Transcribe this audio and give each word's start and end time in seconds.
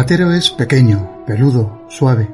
Platero 0.00 0.32
es 0.32 0.48
pequeño, 0.48 1.26
peludo, 1.26 1.84
suave, 1.90 2.30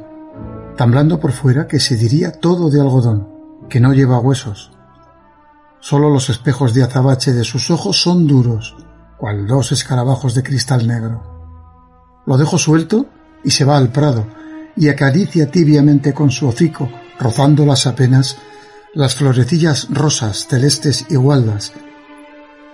tan 0.77 0.93
blando 0.93 1.19
por 1.19 1.33
fuera 1.33 1.67
que 1.67 1.81
se 1.81 1.97
diría 1.97 2.31
todo 2.31 2.71
de 2.71 2.81
algodón, 2.81 3.27
que 3.69 3.81
no 3.81 3.93
lleva 3.93 4.21
huesos. 4.21 4.71
Solo 5.81 6.09
los 6.09 6.31
espejos 6.31 6.75
de 6.75 6.85
azabache 6.85 7.33
de 7.33 7.43
sus 7.43 7.73
ojos 7.73 8.01
son 8.01 8.29
duros, 8.29 8.77
cual 9.19 9.49
dos 9.49 9.73
escarabajos 9.73 10.37
de 10.37 10.45
cristal 10.45 10.87
negro. 10.87 11.25
Lo 12.25 12.37
dejo 12.37 12.57
suelto 12.57 13.07
y 13.43 13.51
se 13.51 13.65
va 13.65 13.79
al 13.79 13.89
prado, 13.89 14.29
y 14.77 14.89
acaricia 14.89 15.51
tibiamente 15.51 16.15
con 16.15 16.31
su 16.31 16.47
hocico, 16.47 16.89
rozándolas 17.19 17.89
apenas, 17.89 18.39
las 18.95 19.17
florecillas 19.17 19.89
rosas, 19.91 20.47
celestes 20.47 21.07
y 21.11 21.17
gualdas. 21.17 21.73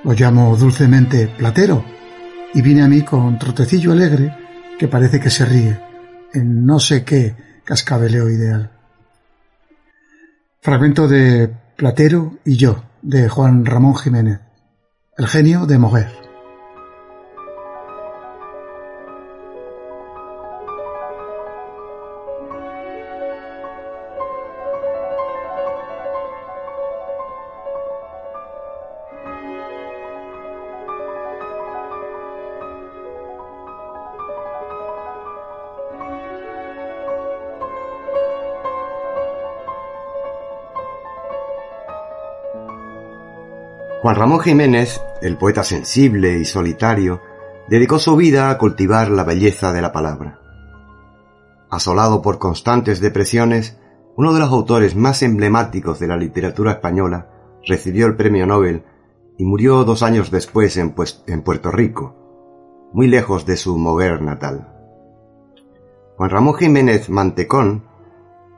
Lo 0.04 0.12
llamo 0.12 0.54
dulcemente 0.54 1.28
Platero, 1.28 1.82
y 2.52 2.60
viene 2.60 2.82
a 2.82 2.88
mí 2.88 3.00
con 3.00 3.38
trotecillo 3.38 3.92
alegre, 3.92 4.41
que 4.82 4.88
parece 4.88 5.20
que 5.20 5.30
se 5.30 5.44
ríe, 5.44 5.78
en 6.34 6.66
no 6.66 6.80
sé 6.80 7.04
qué 7.04 7.36
cascabeleo 7.62 8.28
ideal. 8.28 8.72
Fragmento 10.60 11.06
de 11.06 11.54
Platero 11.76 12.38
y 12.44 12.56
yo, 12.56 12.82
de 13.00 13.28
Juan 13.28 13.64
Ramón 13.64 13.94
Jiménez. 13.94 14.40
El 15.16 15.28
genio 15.28 15.66
de 15.66 15.78
Moguer. 15.78 16.10
Juan 44.12 44.20
Ramón 44.20 44.40
Jiménez, 44.40 45.00
el 45.22 45.38
poeta 45.38 45.64
sensible 45.64 46.36
y 46.36 46.44
solitario, 46.44 47.22
dedicó 47.70 47.98
su 47.98 48.14
vida 48.14 48.50
a 48.50 48.58
cultivar 48.58 49.10
la 49.10 49.24
belleza 49.24 49.72
de 49.72 49.80
la 49.80 49.90
palabra. 49.90 50.38
Asolado 51.70 52.20
por 52.20 52.38
constantes 52.38 53.00
depresiones, 53.00 53.78
uno 54.14 54.34
de 54.34 54.40
los 54.40 54.50
autores 54.50 54.94
más 54.96 55.22
emblemáticos 55.22 55.98
de 55.98 56.08
la 56.08 56.18
literatura 56.18 56.72
española 56.72 57.30
recibió 57.66 58.04
el 58.06 58.14
premio 58.14 58.46
Nobel 58.46 58.84
y 59.38 59.46
murió 59.46 59.82
dos 59.84 60.02
años 60.02 60.30
después 60.30 60.76
en, 60.76 60.90
pues, 60.90 61.24
Puerto 61.42 61.70
Rico, 61.70 62.90
muy 62.92 63.06
lejos 63.06 63.46
de 63.46 63.56
su 63.56 63.78
Moguer 63.78 64.20
natal. 64.20 64.74
Juan 66.18 66.28
Ramón 66.28 66.56
Jiménez 66.56 67.08
Mantecón 67.08 67.84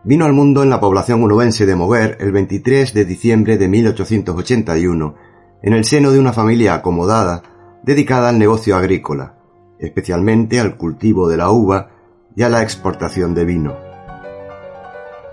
vino 0.03 0.25
al 0.25 0.32
mundo 0.32 0.64
en 0.64 0.70
la 0.70 0.81
población 0.81 1.22
unubense 1.22 1.64
de 1.64 1.76
Moguer 1.76 2.16
el 2.19 2.32
23 2.32 2.93
de 2.93 3.04
diciembre 3.04 3.56
de 3.56 3.69
1881 3.69 5.34
en 5.64 5.72
el 5.72 5.86
seno 5.86 6.10
de 6.10 6.19
una 6.19 6.34
familia 6.34 6.75
acomodada 6.75 7.42
dedicada 7.82 8.28
al 8.28 8.38
negocio 8.38 8.76
agrícola, 8.76 9.36
especialmente 9.78 10.60
al 10.60 10.76
cultivo 10.76 11.26
de 11.26 11.38
la 11.38 11.48
uva 11.48 11.88
y 12.36 12.42
a 12.42 12.50
la 12.50 12.62
exportación 12.62 13.34
de 13.34 13.47
vino. 13.47 13.75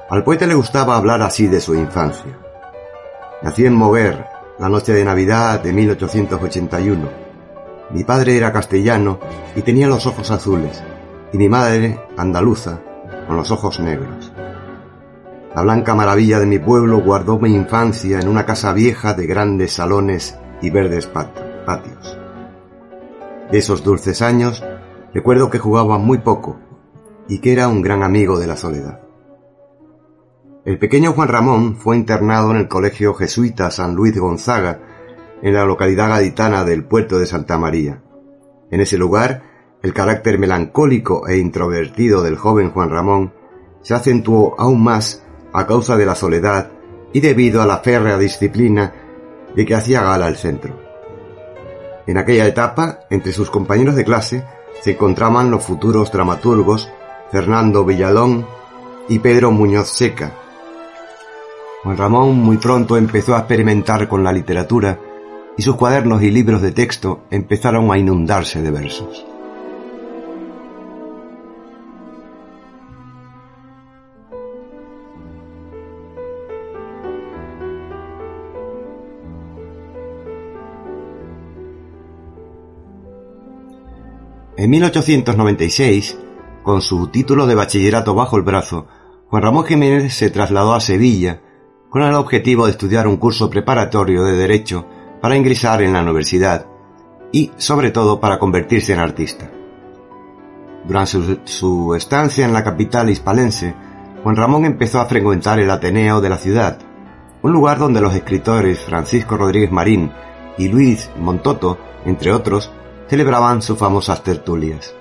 Al 0.09 0.23
poeta 0.23 0.47
le 0.47 0.53
gustaba 0.53 0.95
hablar 0.95 1.21
así 1.21 1.47
de 1.47 1.59
su 1.59 1.75
infancia. 1.75 2.39
Nací 3.41 3.65
en 3.65 3.75
Moguer, 3.75 4.25
la 4.57 4.69
noche 4.69 4.93
de 4.93 5.03
Navidad 5.03 5.61
de 5.61 5.73
1881. 5.73 7.09
Mi 7.89 8.05
padre 8.05 8.37
era 8.37 8.53
castellano 8.53 9.19
y 9.53 9.63
tenía 9.63 9.87
los 9.87 10.05
ojos 10.05 10.31
azules, 10.31 10.81
y 11.33 11.37
mi 11.37 11.49
madre 11.49 11.99
andaluza, 12.15 12.79
con 13.27 13.35
los 13.35 13.51
ojos 13.51 13.81
negros. 13.81 14.30
La 15.53 15.63
blanca 15.63 15.95
maravilla 15.95 16.39
de 16.39 16.45
mi 16.45 16.59
pueblo 16.59 17.01
guardó 17.01 17.37
mi 17.37 17.53
infancia 17.53 18.19
en 18.19 18.29
una 18.29 18.45
casa 18.45 18.71
vieja 18.71 19.13
de 19.13 19.27
grandes 19.27 19.73
salones 19.73 20.37
y 20.61 20.69
verdes 20.69 21.07
patios. 21.07 22.17
De 23.51 23.57
esos 23.57 23.83
dulces 23.83 24.21
años, 24.21 24.63
recuerdo 25.13 25.49
que 25.49 25.59
jugaba 25.59 25.97
muy 25.97 26.19
poco 26.19 26.57
y 27.27 27.39
que 27.39 27.51
era 27.51 27.67
un 27.67 27.81
gran 27.81 28.01
amigo 28.01 28.39
de 28.39 28.47
la 28.47 28.55
soledad. 28.55 29.01
El 30.63 30.79
pequeño 30.79 31.11
Juan 31.11 31.27
Ramón 31.27 31.75
fue 31.75 31.97
internado 31.97 32.51
en 32.51 32.57
el 32.57 32.67
Colegio 32.69 33.13
Jesuita 33.13 33.71
San 33.71 33.93
Luis 33.93 34.17
Gonzaga, 34.17 34.79
en 35.41 35.53
la 35.53 35.65
localidad 35.65 36.07
gaditana 36.07 36.63
del 36.63 36.85
puerto 36.85 37.19
de 37.19 37.25
Santa 37.25 37.57
María. 37.57 38.01
En 38.69 38.79
ese 38.79 38.97
lugar, 38.97 39.43
el 39.81 39.93
carácter 39.93 40.39
melancólico 40.39 41.27
e 41.27 41.39
introvertido 41.39 42.21
del 42.21 42.37
joven 42.37 42.69
Juan 42.69 42.89
Ramón 42.89 43.33
se 43.81 43.95
acentuó 43.95 44.55
aún 44.57 44.83
más 44.83 45.20
a 45.53 45.65
causa 45.67 45.97
de 45.97 46.05
la 46.05 46.15
soledad 46.15 46.71
y 47.13 47.19
debido 47.19 47.61
a 47.61 47.65
la 47.65 47.79
férrea 47.79 48.17
disciplina 48.17 48.93
de 49.55 49.65
que 49.65 49.75
hacía 49.75 50.03
gala 50.03 50.27
el 50.27 50.37
centro. 50.37 50.79
En 52.07 52.17
aquella 52.17 52.47
etapa, 52.47 52.99
entre 53.09 53.31
sus 53.31 53.49
compañeros 53.49 53.95
de 53.95 54.03
clase, 54.03 54.45
se 54.81 54.91
encontraban 54.91 55.51
los 55.51 55.63
futuros 55.63 56.11
dramaturgos 56.11 56.89
Fernando 57.31 57.85
Villalón 57.85 58.45
y 59.07 59.19
Pedro 59.19 59.51
Muñoz 59.51 59.89
Seca. 59.89 60.33
Juan 61.83 61.97
Ramón 61.97 62.35
muy 62.37 62.57
pronto 62.57 62.97
empezó 62.97 63.35
a 63.35 63.39
experimentar 63.39 64.07
con 64.07 64.23
la 64.23 64.31
literatura 64.31 64.99
y 65.57 65.61
sus 65.61 65.75
cuadernos 65.75 66.21
y 66.21 66.31
libros 66.31 66.61
de 66.61 66.71
texto 66.71 67.21
empezaron 67.29 67.91
a 67.91 67.97
inundarse 67.97 68.61
de 68.61 68.71
versos. 68.71 69.30
En 84.61 84.69
1896, 84.69 86.19
con 86.61 86.83
su 86.83 87.07
título 87.07 87.47
de 87.47 87.55
bachillerato 87.55 88.13
bajo 88.13 88.37
el 88.37 88.43
brazo, 88.43 88.85
Juan 89.27 89.41
Ramón 89.41 89.65
Jiménez 89.65 90.13
se 90.13 90.29
trasladó 90.29 90.75
a 90.75 90.79
Sevilla 90.79 91.41
con 91.89 92.03
el 92.03 92.13
objetivo 92.13 92.65
de 92.65 92.71
estudiar 92.73 93.07
un 93.07 93.17
curso 93.17 93.49
preparatorio 93.49 94.23
de 94.23 94.33
Derecho 94.33 94.85
para 95.19 95.35
ingresar 95.35 95.81
en 95.81 95.93
la 95.93 96.03
universidad 96.03 96.67
y, 97.31 97.49
sobre 97.57 97.89
todo, 97.89 98.19
para 98.19 98.37
convertirse 98.37 98.93
en 98.93 98.99
artista. 98.99 99.49
Durante 100.85 101.39
su, 101.45 101.95
estancia 101.95 102.45
en 102.45 102.53
la 102.53 102.63
capital 102.63 103.09
hispalense, 103.09 103.73
Juan 104.21 104.35
Ramón 104.35 104.65
empezó 104.65 104.99
a 104.99 105.07
frecuentar 105.07 105.59
el 105.59 105.71
Ateneo 105.71 106.21
de 106.21 106.29
la 106.29 106.37
ciudad, 106.37 106.77
un 107.41 107.51
lugar 107.51 107.79
donde 107.79 107.99
los 107.99 108.13
escritores 108.13 108.79
Francisco 108.81 109.37
Rodríguez 109.37 109.71
Marín 109.71 110.11
y 110.59 110.67
Luis 110.67 111.09
Montoto, 111.17 111.79
entre 112.05 112.31
otros, 112.31 112.71
celebraban 113.11 113.61
sus 113.61 113.77
famosas 113.77 114.23
tertulias. 114.23 114.95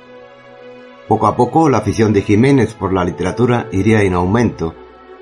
Poco 1.06 1.28
a 1.28 1.36
poco 1.36 1.68
la 1.68 1.78
afición 1.78 2.12
de 2.12 2.22
Jiménez 2.22 2.74
por 2.74 2.92
la 2.92 3.04
literatura 3.04 3.68
iría 3.70 4.02
en 4.02 4.14
aumento 4.14 4.74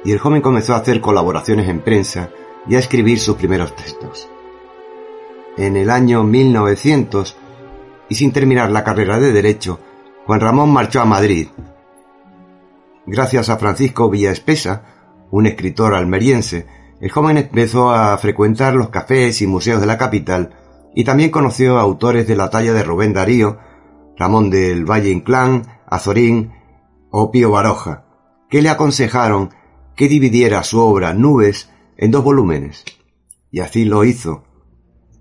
y 0.06 0.12
el 0.12 0.18
joven 0.18 0.40
comenzó 0.40 0.72
a 0.72 0.78
hacer 0.78 1.02
colaboraciones 1.02 1.68
en 1.68 1.82
prensa 1.82 2.30
y 2.66 2.76
a 2.76 2.78
escribir 2.78 3.18
sus 3.18 3.36
primeros 3.36 3.76
textos. 3.76 4.26
En 5.58 5.76
el 5.76 5.90
año 5.90 6.24
1900, 6.24 7.36
y 8.08 8.14
sin 8.14 8.32
terminar 8.32 8.70
la 8.70 8.84
carrera 8.84 9.20
de 9.20 9.32
Derecho, 9.32 9.80
Juan 10.24 10.40
Ramón 10.40 10.72
marchó 10.72 11.02
a 11.02 11.04
Madrid. 11.04 11.48
Gracias 13.04 13.50
a 13.50 13.58
Francisco 13.58 14.08
Villaespesa, 14.08 14.84
un 15.30 15.44
escritor 15.44 15.92
almeriense, 15.94 16.66
el 17.02 17.10
joven 17.10 17.36
empezó 17.36 17.90
a 17.90 18.16
frecuentar 18.16 18.72
los 18.72 18.88
cafés 18.88 19.42
y 19.42 19.46
museos 19.46 19.82
de 19.82 19.86
la 19.86 19.98
capital 19.98 20.54
y 20.98 21.04
también 21.04 21.30
conoció 21.30 21.78
a 21.78 21.82
autores 21.82 22.26
de 22.26 22.34
la 22.34 22.50
talla 22.50 22.72
de 22.72 22.82
Rubén 22.82 23.12
Darío, 23.12 23.60
Ramón 24.16 24.50
del 24.50 24.84
Valle 24.84 25.10
Inclán, 25.10 25.78
Azorín 25.86 26.50
o 27.12 27.30
Pío 27.30 27.52
Baroja, 27.52 28.04
que 28.50 28.62
le 28.62 28.68
aconsejaron 28.68 29.50
que 29.94 30.08
dividiera 30.08 30.64
su 30.64 30.80
obra 30.80 31.14
Nubes 31.14 31.70
en 31.96 32.10
dos 32.10 32.24
volúmenes. 32.24 32.84
Y 33.52 33.60
así 33.60 33.84
lo 33.84 34.02
hizo. 34.02 34.42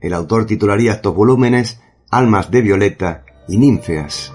El 0.02 0.16
autor 0.16 0.48
titularía 0.48 0.94
estos 0.94 1.14
volúmenes 1.14 1.80
Almas 2.10 2.50
de 2.50 2.62
Violeta 2.62 3.26
y 3.48 3.60
Ninfeas. 3.60 4.34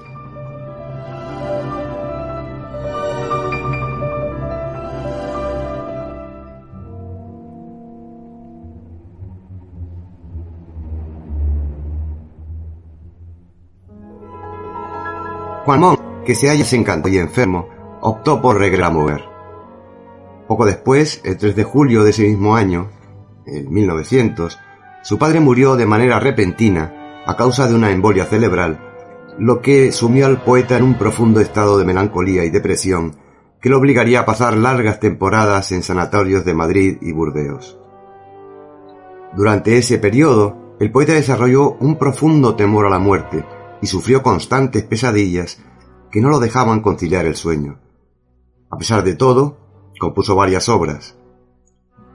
Juan 15.65 15.97
que 16.25 16.35
se 16.35 16.49
halla 16.49 16.65
encanto 16.73 17.09
y 17.09 17.19
enfermo, 17.19 17.69
optó 18.01 18.43
por 18.43 18.59
regramover. 18.59 19.23
Poco 20.49 20.67
después, 20.67 21.21
el 21.25 21.37
3 21.37 21.55
de 21.55 21.63
julio 21.63 22.03
de 22.03 22.11
ese 22.11 22.27
mismo 22.27 22.57
año, 22.57 22.91
en 23.47 23.73
1900, 23.73 24.59
su 25.03 25.19
padre 25.19 25.39
murió 25.39 25.77
de 25.77 25.87
manera 25.87 26.19
repentina 26.19 27.23
a 27.27 27.37
causa 27.37 27.69
de 27.69 27.77
una 27.77 27.93
embolia 27.93 28.25
cerebral, 28.25 28.81
lo 29.39 29.61
que 29.63 29.93
sumió 29.93 30.27
al 30.27 30.43
poeta 30.43 30.77
en 30.77 30.83
un 30.83 30.95
profundo 30.95 31.41
estado 31.41 31.79
de 31.79 31.85
melancolía 31.85 32.45
y 32.45 32.51
depresión 32.51 33.17
que 33.61 33.69
lo 33.69 33.79
obligaría 33.79 34.21
a 34.21 34.27
pasar 34.27 34.57
largas 34.57 34.99
temporadas 34.99 35.71
en 35.71 35.85
sanatorios 35.85 36.45
de 36.45 36.55
Madrid 36.55 36.99
y 37.01 37.13
Burdeos. 37.13 37.79
Durante 39.37 39.79
ese 39.79 39.99
periodo, 39.99 40.77
el 40.81 40.91
poeta 40.91 41.13
desarrolló 41.13 41.77
un 41.79 41.97
profundo 41.97 42.57
temor 42.57 42.87
a 42.87 42.91
la 42.91 42.99
muerte 42.99 43.45
y 43.83 43.89
sufrió 43.89 44.23
constantes 44.23 44.85
pesadillas 44.85 45.59
que 46.11 46.21
no 46.21 46.31
lo 46.31 46.39
dejaban 46.39 46.81
conciliar 46.81 47.27
el 47.27 47.37
sueño. 47.37 47.81
A 48.71 48.79
pesar 48.79 49.05
de 49.05 49.15
todo, 49.15 49.59
compuso 49.99 50.35
varias 50.37 50.69
obras. 50.69 51.17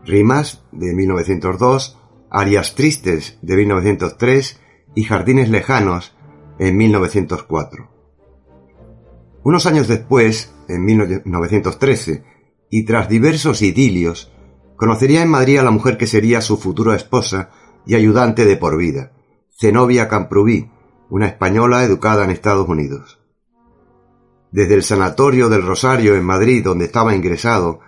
Rimas, 0.06 0.64
de 0.72 0.94
1902, 0.96 2.00
Arias 2.30 2.76
Tristes, 2.76 3.38
de 3.42 3.56
1903, 3.58 4.62
y 4.96 5.04
Jardines 5.04 5.50
Lejanos, 5.50 6.16
en 6.58 6.78
1904. 6.78 7.90
Unos 9.44 9.66
años 9.66 9.88
después, 9.88 10.54
en 10.68 10.86
1913, 10.86 12.24
y 12.70 12.86
tras 12.86 13.10
diversos 13.10 13.62
idilios, 13.62 14.32
conocería 14.76 15.22
en 15.22 15.30
Madrid 15.30 15.58
a 15.58 15.64
la 15.64 15.72
mujer 15.72 15.98
que 15.98 16.08
sería 16.08 16.42
su 16.42 16.58
futura 16.58 16.96
esposa 16.96 17.52
y 17.86 17.96
ayudante 17.96 18.46
de 18.46 18.58
por 18.58 18.78
vida, 18.78 19.14
Zenobia 19.58 20.08
Camprubí, 20.08 20.70
una 21.10 21.28
española 21.28 21.84
educada 21.84 22.24
en 22.24 22.32
Estados 22.32 22.68
Unidos. 22.68 23.20
Desde 24.52 24.76
el 24.76 24.84
Sanatorio 24.84 25.50
del 25.50 25.66
Rosario 25.66 26.16
en 26.16 26.24
Madrid, 26.24 26.64
donde 26.64 26.86
estaba 26.86 27.16
ingresado, 27.16 27.80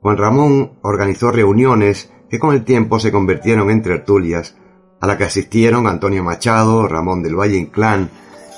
Juan 0.00 0.16
Ramón 0.16 0.78
organizó 0.82 1.30
reuniones 1.30 2.12
que 2.28 2.38
con 2.38 2.54
el 2.54 2.64
tiempo 2.64 2.98
se 2.98 3.12
convirtieron 3.12 3.70
en 3.70 3.82
tertulias, 3.82 4.56
a 5.00 5.06
la 5.06 5.16
que 5.16 5.24
asistieron 5.24 5.86
Antonio 5.86 6.22
Machado, 6.22 6.86
Ramón 6.86 7.22
del 7.22 7.38
Valle 7.38 7.56
Inclán 7.56 8.10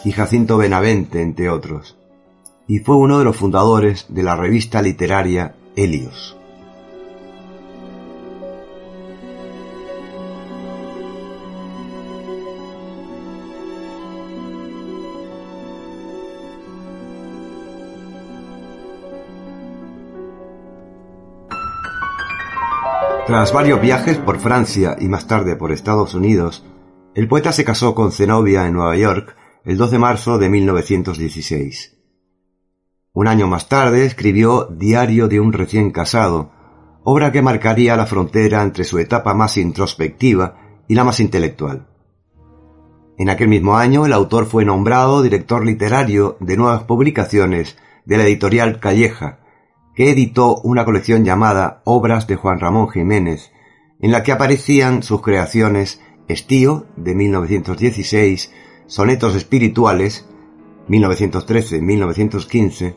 y 0.05 0.13
Jacinto 0.13 0.57
Benavente, 0.59 1.23
entre 1.23 1.49
otros, 1.49 1.97
y 2.67 2.81
fue 2.81 2.97
uno 2.97 3.19
de 3.19 3.25
los 3.25 3.37
fundadores 3.37 4.07
de 4.09 4.23
la 4.23 4.37
revista 4.37 4.83
literaria 4.83 5.55
Helios. 5.77 6.37
Tras 23.33 23.51
varios 23.55 23.81
viajes 23.81 24.19
por 24.19 24.41
Francia 24.41 24.95
y 25.01 25.09
más 25.09 25.27
tarde 25.27 25.57
por 25.57 25.73
Estados 25.73 26.15
Unidos, 26.15 26.67
el 27.15 27.29
poeta 27.29 27.51
se 27.51 27.65
casó 27.65 27.95
con 27.95 28.13
Zenobia 28.13 28.67
en 28.67 28.75
Nueva 28.75 28.95
York 28.95 29.35
el 29.65 29.79
2 29.79 29.93
de 29.93 29.99
marzo 29.99 30.37
de 30.37 30.51
1916. 30.51 31.97
Un 33.15 33.29
año 33.29 33.47
más 33.47 33.71
tarde 33.71 34.05
escribió 34.05 34.67
Diario 34.67 35.29
de 35.29 35.41
un 35.41 35.55
recién 35.55 35.93
casado, 35.93 36.53
obra 37.05 37.33
que 37.33 37.41
marcaría 37.41 37.97
la 37.97 38.05
frontera 38.05 38.61
entre 38.61 38.85
su 38.85 38.99
etapa 38.99 39.33
más 39.33 39.57
introspectiva 39.57 40.83
y 40.87 40.95
la 40.95 41.05
más 41.05 41.19
intelectual. 41.19 41.89
En 43.17 43.31
aquel 43.31 43.49
mismo 43.49 43.79
año 43.79 44.05
el 44.05 44.13
autor 44.13 44.45
fue 44.45 44.67
nombrado 44.67 45.23
director 45.23 45.65
literario 45.65 46.37
de 46.41 46.59
nuevas 46.59 46.83
publicaciones 46.83 47.79
de 48.05 48.19
la 48.19 48.25
editorial 48.25 48.79
Calleja, 48.79 49.39
que 49.95 50.11
editó 50.11 50.61
una 50.63 50.85
colección 50.85 51.25
llamada 51.25 51.81
Obras 51.85 52.27
de 52.27 52.35
Juan 52.37 52.61
Ramón 52.61 52.89
Jiménez, 52.89 53.53
en 54.01 54.13
la 54.13 54.23
que 54.23 54.33
aparecían 54.33 55.03
sus 55.03 55.23
creaciones 55.23 56.01
Estío, 56.29 56.87
de 56.97 57.15
1916, 57.15 58.53
Sonetos 58.87 59.35
Espirituales, 59.35 60.27
1913-1915, 60.89 62.97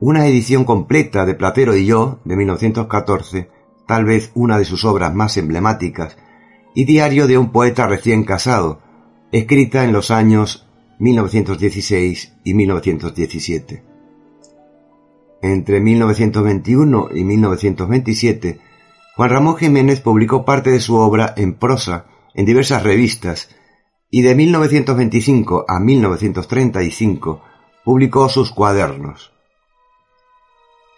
una 0.00 0.26
edición 0.26 0.64
completa 0.64 1.24
de 1.26 1.34
Platero 1.34 1.76
y 1.76 1.86
yo, 1.86 2.20
de 2.24 2.36
1914, 2.36 3.50
tal 3.86 4.04
vez 4.04 4.30
una 4.34 4.58
de 4.58 4.64
sus 4.64 4.84
obras 4.84 5.14
más 5.14 5.36
emblemáticas, 5.36 6.16
y 6.74 6.84
Diario 6.84 7.26
de 7.26 7.38
un 7.38 7.52
poeta 7.52 7.86
recién 7.86 8.24
casado, 8.24 8.80
escrita 9.32 9.84
en 9.84 9.92
los 9.92 10.10
años 10.10 10.66
1916 10.98 12.34
y 12.44 12.54
1917. 12.54 13.91
Entre 15.42 15.80
1921 15.80 17.08
y 17.12 17.24
1927, 17.24 18.60
Juan 19.16 19.30
Ramón 19.30 19.56
Jiménez 19.56 20.00
publicó 20.00 20.44
parte 20.44 20.70
de 20.70 20.78
su 20.78 20.94
obra 20.94 21.34
en 21.36 21.54
prosa 21.54 22.06
en 22.34 22.46
diversas 22.46 22.84
revistas 22.84 23.50
y 24.08 24.22
de 24.22 24.36
1925 24.36 25.64
a 25.66 25.80
1935 25.80 27.42
publicó 27.84 28.28
sus 28.28 28.52
cuadernos. 28.52 29.32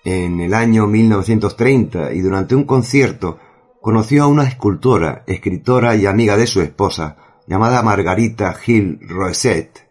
En 0.05 0.41
el 0.41 0.53
año 0.53 0.87
1930 0.87 2.13
y 2.13 2.21
durante 2.21 2.55
un 2.55 2.65
concierto 2.65 3.39
conoció 3.81 4.25
a 4.25 4.27
una 4.27 4.45
escultora, 4.45 5.25
escritora 5.27 5.97
y 5.97 6.05
amiga 6.05 6.37
de 6.37 6.47
su 6.47 6.61
esposa, 6.61 7.17
llamada 7.47 7.83
Margarita 7.83 8.53
Gil 8.53 9.01
Roeset. 9.09 9.89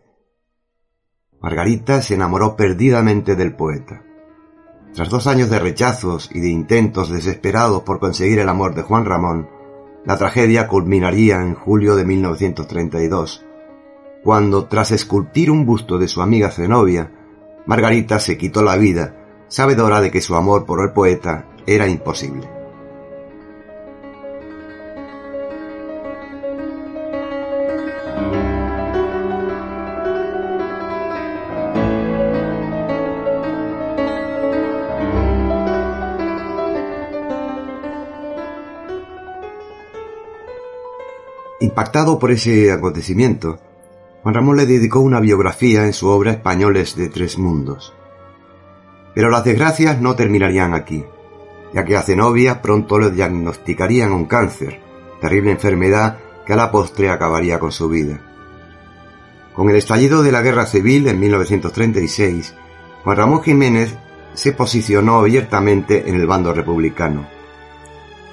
Margarita 1.42 2.04
se 2.04 2.14
enamoró 2.14 2.56
perdidamente 2.56 3.36
del 3.36 3.56
poeta. 3.56 4.04
Tras 4.94 5.10
dos 5.10 5.26
años 5.26 5.50
de 5.50 5.58
rechazos 5.58 6.30
y 6.32 6.40
de 6.40 6.50
intentos 6.50 7.10
desesperados 7.10 7.82
por 7.82 8.00
conseguir 8.00 8.38
el 8.40 8.50
amor 8.50 8.76
de 8.76 8.84
Juan 8.84 9.06
Ramón, 9.06 9.50
la 10.06 10.18
tragedia 10.18 10.68
culminaría 10.68 11.42
en 11.42 11.56
julio 11.56 11.96
de 11.96 12.06
1932, 12.06 13.44
cuando, 14.24 14.66
tras 14.66 14.92
esculpir 14.92 15.50
un 15.50 15.66
busto 15.66 15.98
de 15.98 16.08
su 16.08 16.22
amiga 16.22 16.52
Zenobia, 16.52 17.12
Margarita 17.66 18.20
se 18.20 18.38
quitó 18.38 18.62
la 18.62 18.78
vida, 18.78 19.16
sabedora 19.48 20.00
de 20.00 20.12
que 20.12 20.22
su 20.22 20.36
amor 20.36 20.66
por 20.66 20.86
el 20.86 20.94
poeta 20.94 21.48
era 21.66 21.88
imposible. 21.88 22.53
Impactado 41.84 42.18
por 42.18 42.32
ese 42.32 42.72
acontecimiento, 42.72 43.60
Juan 44.22 44.34
Ramón 44.34 44.56
le 44.56 44.66
dedicó 44.66 45.02
una 45.02 45.20
biografía 45.20 45.86
en 45.86 45.92
su 45.92 46.08
obra 46.08 46.32
Españoles 46.32 46.96
de 46.96 47.10
Tres 47.10 47.38
Mundos. 47.38 47.94
Pero 49.14 49.30
las 49.30 49.44
desgracias 49.44 50.00
no 50.00 50.16
terminarían 50.16 50.74
aquí, 50.74 51.04
ya 51.74 51.84
que 51.84 51.98
a 51.98 52.02
Zenobia 52.02 52.62
pronto 52.62 53.00
le 53.00 53.12
diagnosticarían 53.12 54.14
un 54.14 54.28
cáncer, 54.28 54.80
terrible 55.20 55.52
enfermedad 55.52 56.20
que 56.46 56.54
a 56.54 56.56
la 56.56 56.72
postre 56.72 57.10
acabaría 57.10 57.60
con 57.60 57.74
su 57.74 57.90
vida. 57.90 58.22
Con 59.54 59.70
el 59.70 59.76
estallido 59.76 60.24
de 60.24 60.32
la 60.32 60.42
Guerra 60.42 60.66
Civil 60.66 61.10
en 61.10 61.20
1936, 61.20 62.56
Juan 63.04 63.18
Ramón 63.18 63.44
Jiménez 63.44 63.94
se 64.36 64.54
posicionó 64.54 65.20
abiertamente 65.20 66.08
en 66.08 66.16
el 66.16 66.28
bando 66.28 66.54
republicano. 66.54 67.28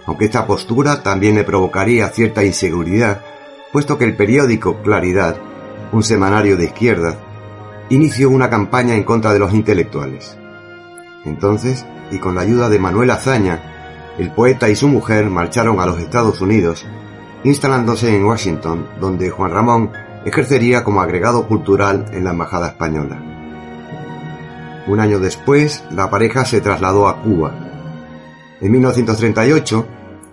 Aunque 0.07 0.27
esta 0.27 0.47
postura 0.47 1.03
también 1.03 1.35
le 1.35 1.43
provocaría 1.43 2.09
cierta 2.11 2.45
inseguridad, 2.45 3.25
puesto 3.73 3.99
que 3.99 4.05
el 4.05 4.17
periódico 4.17 4.83
Claridad, 4.83 5.37
un 5.93 6.03
semanario 6.03 6.57
de 6.57 6.67
izquierda, 6.67 7.17
inició 7.89 8.31
una 8.31 8.51
campaña 8.51 8.95
en 8.95 9.05
contra 9.05 9.33
de 9.33 9.39
los 9.39 9.53
intelectuales. 9.53 10.37
Entonces, 11.25 11.85
y 12.11 12.19
con 12.19 12.35
la 12.35 12.43
ayuda 12.43 12.69
de 12.69 12.79
Manuel 12.79 13.11
Azaña, 13.11 14.15
el 14.19 14.31
poeta 14.33 14.69
y 14.69 14.77
su 14.77 14.89
mujer 14.89 15.31
marcharon 15.31 15.81
a 15.81 15.87
los 15.87 15.99
Estados 15.99 16.41
Unidos, 16.41 16.87
instalándose 17.45 18.15
en 18.15 18.25
Washington, 18.25 18.87
donde 19.01 19.31
Juan 19.31 19.53
Ramón 19.53 19.93
ejercería 20.25 20.85
como 20.85 21.01
agregado 21.01 21.47
cultural 21.47 22.07
en 22.13 22.25
la 22.25 22.31
Embajada 22.31 22.69
Española. 22.69 23.23
Un 24.87 25.01
año 25.01 25.21
después, 25.21 25.85
la 25.91 26.11
pareja 26.11 26.45
se 26.45 26.61
trasladó 26.61 27.09
a 27.09 27.23
Cuba. 27.23 27.55
En 28.61 28.73
1938, 28.73 29.87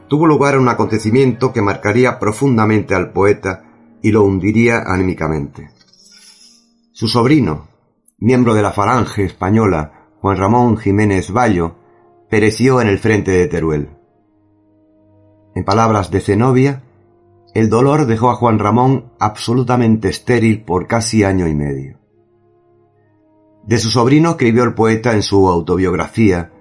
tuvo 0.07 0.25
lugar 0.25 0.57
un 0.57 0.69
acontecimiento 0.69 1.53
que 1.53 1.61
marcaría 1.61 2.19
profundamente 2.19 2.95
al 2.95 3.11
poeta 3.11 3.63
y 4.01 4.11
lo 4.11 4.23
hundiría 4.23 4.83
anímicamente. 4.85 5.69
Su 6.91 7.07
sobrino, 7.07 7.67
miembro 8.17 8.53
de 8.53 8.61
la 8.61 8.71
Falange 8.71 9.23
española, 9.23 10.07
Juan 10.21 10.37
Ramón 10.37 10.77
Jiménez 10.77 11.31
Bayo, 11.31 11.75
pereció 12.29 12.81
en 12.81 12.87
el 12.87 12.99
frente 12.99 13.31
de 13.31 13.47
Teruel. 13.47 13.89
En 15.55 15.63
palabras 15.63 16.11
de 16.11 16.21
Zenobia, 16.21 16.83
el 17.53 17.69
dolor 17.69 18.05
dejó 18.05 18.29
a 18.29 18.35
Juan 18.35 18.59
Ramón 18.59 19.11
absolutamente 19.19 20.09
estéril 20.09 20.63
por 20.63 20.87
casi 20.87 21.23
año 21.23 21.47
y 21.47 21.55
medio. 21.55 21.97
De 23.65 23.79
su 23.79 23.89
sobrino 23.89 24.31
escribió 24.31 24.63
el 24.63 24.73
poeta 24.73 25.13
en 25.13 25.23
su 25.23 25.47
autobiografía, 25.47 26.53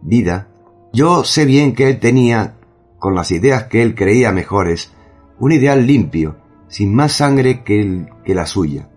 Vida, 0.00 0.48
yo 0.92 1.24
sé 1.24 1.44
bien 1.44 1.74
que 1.74 1.88
él 1.88 2.00
tenía, 2.00 2.57
con 2.98 3.14
las 3.14 3.30
ideas 3.30 3.64
que 3.64 3.82
él 3.82 3.94
creía 3.94 4.32
mejores, 4.32 4.92
un 5.38 5.52
ideal 5.52 5.86
limpio, 5.86 6.36
sin 6.68 6.94
más 6.94 7.12
sangre 7.12 7.62
que, 7.62 8.06
la 8.26 8.46
suya. 8.46 8.90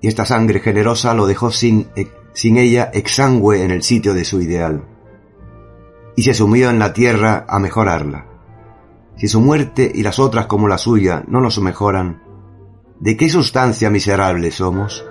Y 0.00 0.08
esta 0.08 0.24
sangre 0.24 0.60
generosa 0.60 1.14
lo 1.14 1.26
dejó 1.26 1.50
sin, 1.50 1.88
sin 2.32 2.56
ella 2.56 2.90
exangüe 2.92 3.62
en 3.62 3.70
el 3.70 3.82
sitio 3.82 4.14
de 4.14 4.24
su 4.24 4.40
ideal. 4.40 4.84
Y 6.16 6.22
se 6.22 6.34
sumió 6.34 6.70
en 6.70 6.78
la 6.78 6.92
tierra 6.92 7.44
a 7.48 7.58
mejorarla. 7.58 8.26
Si 9.16 9.28
su 9.28 9.40
muerte 9.40 9.90
y 9.94 10.02
las 10.02 10.18
otras 10.18 10.46
como 10.46 10.68
la 10.68 10.78
suya 10.78 11.24
no 11.28 11.40
nos 11.40 11.58
mejoran, 11.60 12.22
¿de 13.00 13.16
qué 13.16 13.28
sustancia 13.28 13.90
miserable 13.90 14.50
somos? 14.50 15.04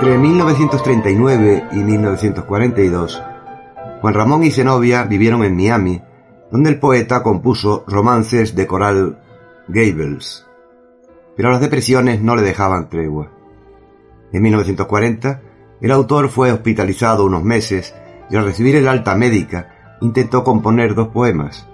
Entre 0.00 0.16
1939 0.16 1.70
y 1.72 1.76
1942, 1.78 3.20
Juan 4.00 4.14
Ramón 4.14 4.44
y 4.44 4.52
Zenobia 4.52 5.02
vivieron 5.02 5.42
en 5.42 5.56
Miami, 5.56 6.00
donde 6.52 6.70
el 6.70 6.78
poeta 6.78 7.24
compuso 7.24 7.82
romances 7.88 8.54
de 8.54 8.68
Coral 8.68 9.18
Gables. 9.66 10.46
Pero 11.36 11.50
las 11.50 11.60
depresiones 11.60 12.22
no 12.22 12.36
le 12.36 12.42
dejaban 12.42 12.88
tregua. 12.88 13.32
En 14.32 14.40
1940, 14.40 15.42
el 15.80 15.90
autor 15.90 16.28
fue 16.28 16.52
hospitalizado 16.52 17.24
unos 17.24 17.42
meses 17.42 17.92
y 18.30 18.36
al 18.36 18.44
recibir 18.44 18.76
el 18.76 18.86
alta 18.86 19.16
médica 19.16 19.96
intentó 20.00 20.44
componer 20.44 20.94
dos 20.94 21.08
poemas, 21.08 21.68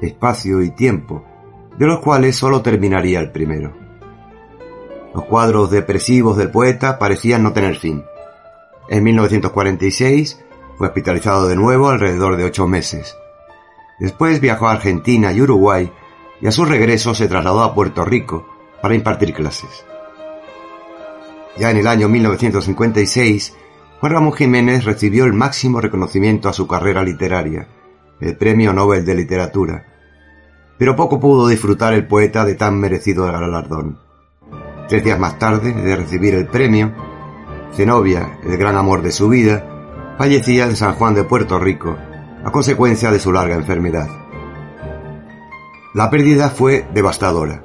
Espacio 0.00 0.62
y 0.62 0.70
Tiempo, 0.70 1.26
de 1.78 1.86
los 1.86 2.00
cuales 2.00 2.36
solo 2.36 2.62
terminaría 2.62 3.20
el 3.20 3.32
primero. 3.32 3.89
Los 5.14 5.24
cuadros 5.24 5.70
depresivos 5.70 6.36
del 6.36 6.50
poeta 6.50 6.98
parecían 6.98 7.42
no 7.42 7.52
tener 7.52 7.76
fin. 7.76 8.04
En 8.88 9.02
1946 9.02 10.40
fue 10.78 10.86
hospitalizado 10.86 11.48
de 11.48 11.56
nuevo 11.56 11.88
alrededor 11.88 12.36
de 12.36 12.44
ocho 12.44 12.66
meses. 12.66 13.16
Después 13.98 14.40
viajó 14.40 14.68
a 14.68 14.72
Argentina 14.72 15.32
y 15.32 15.40
Uruguay 15.40 15.92
y 16.40 16.46
a 16.46 16.52
su 16.52 16.64
regreso 16.64 17.14
se 17.14 17.28
trasladó 17.28 17.62
a 17.62 17.74
Puerto 17.74 18.04
Rico 18.04 18.46
para 18.80 18.94
impartir 18.94 19.34
clases. 19.34 19.84
Ya 21.58 21.70
en 21.70 21.76
el 21.76 21.86
año 21.86 22.08
1956, 22.08 23.56
Juan 24.00 24.12
Ramón 24.12 24.32
Jiménez 24.32 24.84
recibió 24.84 25.24
el 25.24 25.34
máximo 25.34 25.80
reconocimiento 25.80 26.48
a 26.48 26.54
su 26.54 26.66
carrera 26.66 27.02
literaria, 27.02 27.68
el 28.20 28.36
Premio 28.36 28.72
Nobel 28.72 29.04
de 29.04 29.14
Literatura, 29.14 29.86
pero 30.78 30.96
poco 30.96 31.20
pudo 31.20 31.48
disfrutar 31.48 31.92
el 31.92 32.06
poeta 32.06 32.46
de 32.46 32.54
tan 32.54 32.80
merecido 32.80 33.26
galardón. 33.26 34.09
Tres 34.90 35.04
días 35.04 35.20
más 35.20 35.38
tarde 35.38 35.72
de 35.72 35.94
recibir 35.94 36.34
el 36.34 36.48
premio, 36.48 36.92
Zenobia, 37.76 38.40
el 38.42 38.56
gran 38.56 38.74
amor 38.74 39.02
de 39.02 39.12
su 39.12 39.28
vida, 39.28 40.16
fallecía 40.18 40.64
en 40.64 40.74
San 40.74 40.94
Juan 40.94 41.14
de 41.14 41.22
Puerto 41.22 41.60
Rico 41.60 41.96
a 42.44 42.50
consecuencia 42.50 43.12
de 43.12 43.20
su 43.20 43.32
larga 43.32 43.54
enfermedad. 43.54 44.08
La 45.94 46.10
pérdida 46.10 46.50
fue 46.50 46.88
devastadora 46.92 47.62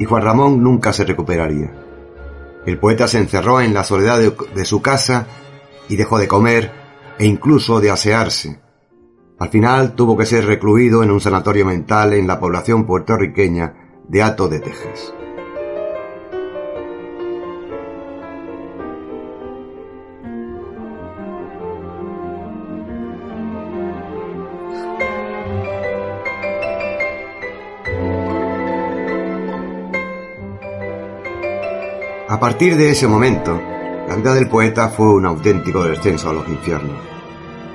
y 0.00 0.04
Juan 0.04 0.24
Ramón 0.24 0.64
nunca 0.64 0.92
se 0.92 1.04
recuperaría. 1.04 1.70
El 2.66 2.80
poeta 2.80 3.06
se 3.06 3.18
encerró 3.18 3.60
en 3.60 3.72
la 3.72 3.84
soledad 3.84 4.18
de, 4.18 4.64
su 4.64 4.82
casa 4.82 5.28
y 5.88 5.94
dejó 5.94 6.18
de 6.18 6.26
comer 6.26 6.72
e 7.20 7.24
incluso 7.24 7.80
de 7.80 7.92
asearse. 7.92 8.60
Al 9.38 9.48
final 9.48 9.94
tuvo 9.94 10.16
que 10.16 10.26
ser 10.26 10.44
recluido 10.44 11.04
en 11.04 11.12
un 11.12 11.20
sanatorio 11.20 11.66
mental 11.66 12.14
en 12.14 12.26
la 12.26 12.40
población 12.40 12.84
puertorriqueña 12.84 14.02
de 14.08 14.22
Ato 14.24 14.48
de 14.48 14.58
Tejas. 14.58 15.14
Partir 32.44 32.76
de 32.76 32.90
ese 32.90 33.08
momento, 33.08 33.58
la 34.06 34.16
vida 34.16 34.34
del 34.34 34.50
poeta 34.50 34.90
fue 34.90 35.14
un 35.14 35.24
auténtico 35.24 35.82
descenso 35.82 36.28
a 36.28 36.34
los 36.34 36.46
infiernos. 36.46 36.98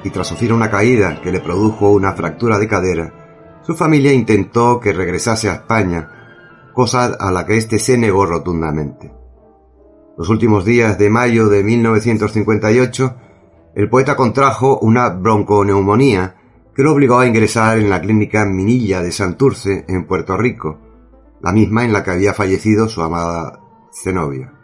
Y 0.03 0.11
tras 0.11 0.27
sufrir 0.27 0.53
una 0.53 0.69
caída 0.69 1.19
que 1.21 1.31
le 1.31 1.39
produjo 1.39 1.89
una 1.89 2.13
fractura 2.13 2.59
de 2.59 2.67
cadera, 2.67 3.61
su 3.63 3.73
familia 3.73 4.13
intentó 4.13 4.79
que 4.79 4.93
regresase 4.93 5.49
a 5.49 5.53
España, 5.53 6.69
cosa 6.75 7.05
a 7.05 7.31
la 7.31 7.47
que 7.47 7.57
éste 7.57 7.79
se 7.79 7.97
negó 7.97 8.27
rotundamente. 8.27 9.11
Los 10.15 10.29
últimos 10.29 10.65
días 10.65 10.99
de 10.99 11.09
mayo 11.09 11.49
de 11.49 11.63
1958, 11.63 13.15
el 13.73 13.89
poeta 13.89 14.15
contrajo 14.15 14.77
una 14.83 15.09
bronconeumonía 15.09 16.35
que 16.75 16.83
lo 16.83 16.93
obligó 16.93 17.17
a 17.17 17.25
ingresar 17.25 17.79
en 17.79 17.89
la 17.89 17.99
clínica 17.99 18.45
Minilla 18.45 19.01
de 19.01 19.11
Santurce, 19.11 19.85
en 19.87 20.05
Puerto 20.05 20.37
Rico, 20.37 20.77
la 21.41 21.51
misma 21.51 21.85
en 21.85 21.91
la 21.91 22.03
que 22.03 22.11
había 22.11 22.35
fallecido 22.35 22.87
su 22.87 23.01
amada 23.01 23.61
Zenobia. 23.91 24.58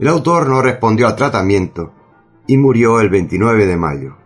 El 0.00 0.08
autor 0.08 0.48
no 0.48 0.62
respondió 0.62 1.06
al 1.06 1.14
tratamiento 1.14 1.92
y 2.46 2.56
murió 2.56 3.00
el 3.00 3.10
29 3.10 3.66
de 3.66 3.76
mayo. 3.76 4.16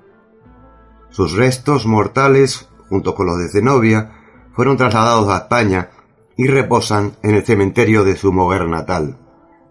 Sus 1.10 1.32
restos 1.32 1.84
mortales, 1.84 2.68
junto 2.88 3.16
con 3.16 3.26
los 3.26 3.38
de 3.38 3.48
Zenobia, 3.48 4.12
fueron 4.52 4.76
trasladados 4.76 5.28
a 5.28 5.38
España 5.38 5.90
y 6.36 6.46
reposan 6.46 7.16
en 7.24 7.34
el 7.34 7.44
cementerio 7.44 8.04
de 8.04 8.16
su 8.16 8.32
Moguer 8.32 8.68
natal, 8.68 9.18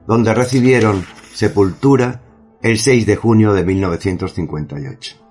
donde 0.05 0.33
recibieron 0.33 1.05
sepultura 1.33 2.21
el 2.61 2.79
6 2.79 3.05
de 3.05 3.15
junio 3.15 3.53
de 3.53 3.63
1958. 3.63 5.22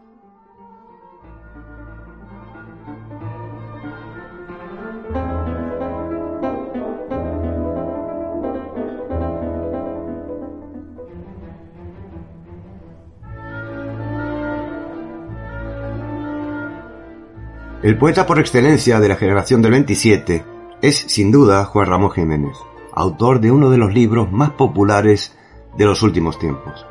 El 17.82 17.98
poeta 17.98 18.26
por 18.26 18.38
excelencia 18.38 19.00
de 19.00 19.08
la 19.08 19.16
generación 19.16 19.60
del 19.60 19.72
27 19.72 20.44
es, 20.82 20.96
sin 20.96 21.32
duda, 21.32 21.64
Juan 21.64 21.88
Ramón 21.88 22.12
Jiménez, 22.12 22.56
autor 22.92 23.40
de 23.40 23.50
uno 23.50 23.70
de 23.70 23.76
los 23.76 23.92
libros 23.92 24.30
más 24.30 24.50
populares 24.50 25.36
de 25.76 25.84
los 25.84 26.00
últimos 26.04 26.38
tiempos. 26.38 26.86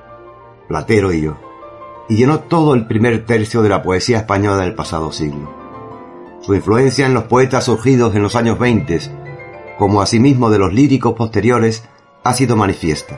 Platero 0.67 1.13
y 1.13 1.21
yo, 1.21 1.37
y 2.09 2.17
llenó 2.17 2.41
todo 2.41 2.73
el 2.73 2.87
primer 2.87 3.25
tercio 3.25 3.61
de 3.61 3.69
la 3.69 3.81
poesía 3.81 4.17
española 4.17 4.63
del 4.63 4.75
pasado 4.75 5.13
siglo. 5.13 5.49
Su 6.41 6.55
influencia 6.55 7.05
en 7.05 7.13
los 7.13 7.23
poetas 7.23 7.63
surgidos 7.63 8.13
en 8.13 8.23
los 8.23 8.35
años 8.35 8.59
20, 8.59 8.99
como 9.77 10.01
asimismo 10.01 10.49
de 10.49 10.59
los 10.59 10.73
líricos 10.73 11.13
posteriores, 11.13 11.85
ha 12.25 12.33
sido 12.33 12.57
manifiesta. 12.57 13.17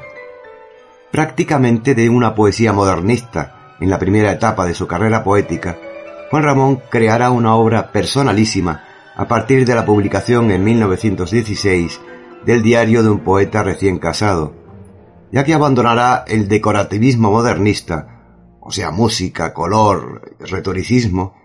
Prácticamente 1.11 1.95
de 1.95 2.07
una 2.07 2.35
poesía 2.35 2.71
modernista 2.71 3.75
en 3.79 3.89
la 3.89 3.97
primera 3.97 4.31
etapa 4.31 4.67
de 4.67 4.75
su 4.75 4.85
carrera 4.85 5.23
poética, 5.23 5.75
Juan 6.33 6.45
Ramón 6.45 6.81
creará 6.89 7.29
una 7.29 7.53
obra 7.53 7.91
personalísima 7.91 8.83
a 9.15 9.27
partir 9.27 9.67
de 9.67 9.75
la 9.75 9.85
publicación 9.85 10.49
en 10.49 10.63
1916 10.63 12.01
del 12.43 12.63
diario 12.63 13.03
de 13.03 13.09
un 13.11 13.19
poeta 13.19 13.61
recién 13.61 13.99
casado, 13.99 14.55
ya 15.31 15.43
que 15.43 15.53
abandonará 15.53 16.25
el 16.27 16.47
decorativismo 16.47 17.29
modernista, 17.29 18.57
o 18.61 18.71
sea, 18.71 18.89
música, 18.89 19.53
color, 19.53 20.35
retoricismo, 20.39 21.35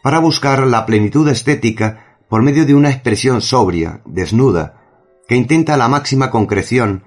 para 0.00 0.20
buscar 0.20 0.64
la 0.64 0.86
plenitud 0.86 1.28
estética 1.28 2.20
por 2.28 2.42
medio 2.42 2.64
de 2.66 2.76
una 2.76 2.90
expresión 2.90 3.40
sobria, 3.40 4.00
desnuda, 4.04 4.80
que 5.26 5.34
intenta 5.34 5.76
la 5.76 5.88
máxima 5.88 6.30
concreción 6.30 7.02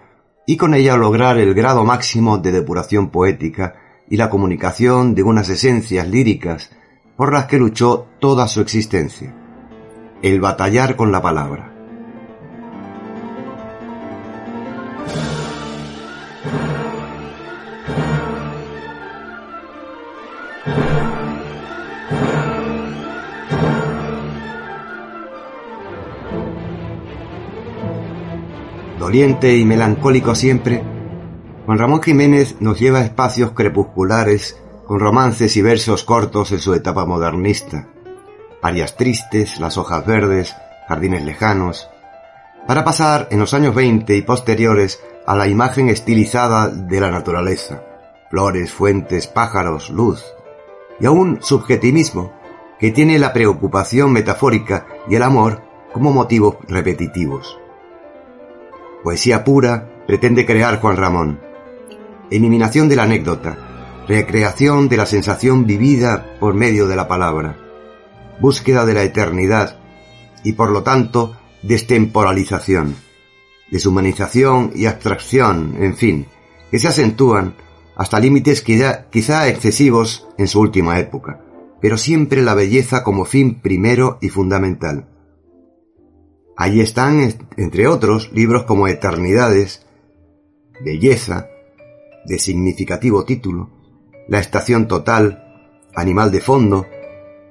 y 0.46 0.58
con 0.58 0.74
ella 0.74 0.98
lograr 0.98 1.38
el 1.38 1.54
grado 1.54 1.86
máximo 1.86 2.38
de 2.38 2.52
depuración 2.52 3.12
poética 3.12 3.76
y 4.10 4.18
la 4.18 4.30
comunicación 4.30 5.16
de 5.16 5.24
unas 5.24 5.48
esencias 5.48 6.06
líricas 6.06 6.72
por 7.20 7.34
las 7.34 7.48
que 7.48 7.58
luchó 7.58 8.08
toda 8.20 8.48
su 8.48 8.62
existencia. 8.62 9.36
El 10.22 10.40
batallar 10.40 10.96
con 10.96 11.12
la 11.12 11.22
palabra. 11.22 11.70
Doliente 28.98 29.58
y 29.58 29.66
melancólico 29.66 30.36
siempre, 30.36 30.82
Juan 31.66 31.78
Ramón 31.78 32.02
Jiménez 32.02 32.56
nos 32.62 32.80
lleva 32.80 33.00
a 33.00 33.04
espacios 33.04 33.52
crepusculares 33.52 34.58
con 34.90 35.00
romances 35.00 35.56
y 35.56 35.62
versos 35.62 36.04
cortos 36.04 36.52
en 36.52 36.58
su 36.58 36.74
etapa 36.74 37.06
modernista, 37.06 37.90
arias 38.60 38.98
tristes, 38.98 39.60
las 39.60 39.78
hojas 39.78 40.04
verdes, 40.04 40.56
jardines 40.88 41.24
lejanos, 41.24 41.88
para 42.66 42.84
pasar 42.84 43.28
en 43.30 43.38
los 43.38 43.54
años 43.54 43.76
20 43.76 44.16
y 44.18 44.24
posteriores 44.24 45.00
a 45.28 45.36
la 45.36 45.48
imagen 45.48 45.90
estilizada 45.90 46.70
de 46.70 47.00
la 47.00 47.12
naturaleza, 47.12 47.84
flores, 48.32 48.74
fuentes, 48.74 49.28
pájaros, 49.28 49.92
luz, 49.92 50.26
y 51.00 51.06
a 51.06 51.12
un 51.12 51.40
subjetivismo 51.40 52.34
que 52.80 52.90
tiene 52.90 53.20
la 53.20 53.32
preocupación 53.32 54.12
metafórica 54.12 54.88
y 55.08 55.14
el 55.14 55.22
amor 55.22 55.62
como 55.94 56.12
motivos 56.14 56.56
repetitivos. 56.68 57.60
Poesía 59.04 59.44
pura 59.44 59.88
pretende 60.08 60.48
crear 60.48 60.82
Juan 60.82 60.98
Ramón. 60.98 61.40
Eliminación 62.32 62.90
de 62.90 62.96
la 62.96 63.04
anécdota, 63.04 63.69
recreación 64.10 64.90
de 64.90 64.98
la 64.98 65.06
sensación 65.06 65.68
vivida 65.68 66.36
por 66.40 66.56
medio 66.56 66.88
de 66.88 66.96
la 66.96 67.08
palabra, 67.08 67.56
búsqueda 68.40 68.84
de 68.84 68.96
la 68.96 69.04
eternidad 69.04 69.78
y 70.44 70.54
por 70.54 70.72
lo 70.72 70.82
tanto 70.82 71.38
destemporalización, 71.62 72.96
deshumanización 73.70 74.72
y 74.74 74.88
abstracción, 74.88 75.76
en 75.80 75.96
fin, 75.96 76.26
que 76.72 76.80
se 76.80 76.88
acentúan 76.88 77.54
hasta 77.96 78.20
límites 78.20 78.64
quizá, 78.64 79.48
excesivos 79.48 80.28
en 80.40 80.48
su 80.48 80.60
última 80.60 80.98
época, 81.00 81.46
pero 81.80 81.96
siempre 81.96 82.42
la 82.42 82.56
belleza 82.56 83.04
como 83.04 83.26
fin 83.26 83.62
primero 83.62 84.18
y 84.22 84.30
fundamental. 84.30 85.08
Allí 86.58 86.82
están, 86.82 87.32
entre 87.58 87.88
otros, 87.88 88.32
libros 88.34 88.64
como 88.64 88.88
Eternidades, 88.88 89.86
Belleza, 90.84 91.48
de 92.26 92.40
significativo 92.40 93.24
título, 93.24 93.79
la 94.30 94.40
Estación 94.40 94.88
Total, 94.88 95.44
Animal 95.96 96.32
de 96.32 96.40
Fondo 96.40 96.86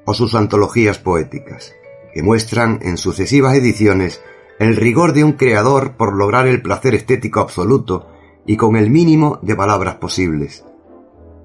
o 0.07 0.14
sus 0.14 0.35
antologías 0.35 0.99
poéticas, 0.99 1.75
que 2.14 2.23
muestran 2.23 2.79
en 2.83 2.97
sucesivas 2.97 3.57
ediciones 3.57 4.23
el 4.61 4.77
rigor 4.77 5.12
de 5.12 5.25
un 5.25 5.33
creador 5.33 5.97
por 5.97 6.14
lograr 6.14 6.47
el 6.47 6.62
placer 6.62 6.95
estético 6.95 7.41
absoluto 7.41 8.12
y 8.47 8.57
con 8.57 8.77
el 8.77 8.91
mínimo 8.91 9.41
de 9.43 9.57
palabras 9.57 9.97
posibles. 9.97 10.64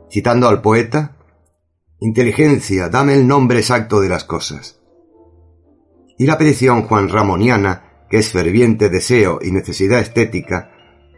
Citando 0.09 0.47
al 0.47 0.61
poeta, 0.61 1.17
Inteligencia, 1.99 2.89
dame 2.89 3.13
el 3.13 3.27
nombre 3.27 3.59
exacto 3.59 4.01
de 4.01 4.09
las 4.09 4.25
cosas. 4.25 4.81
Y 6.17 6.25
la 6.25 6.37
petición 6.37 6.81
Juan 6.83 7.07
Ramoniana, 7.07 8.05
que 8.09 8.17
es 8.17 8.29
ferviente 8.29 8.89
deseo 8.89 9.39
y 9.41 9.51
necesidad 9.51 9.99
estética, 9.99 10.69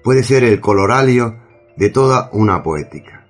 puede 0.04 0.24
ser 0.24 0.44
el 0.44 0.62
coloralio 0.62 1.38
de 1.76 1.90
toda 1.90 2.30
una 2.34 2.62
poética. 2.62 3.25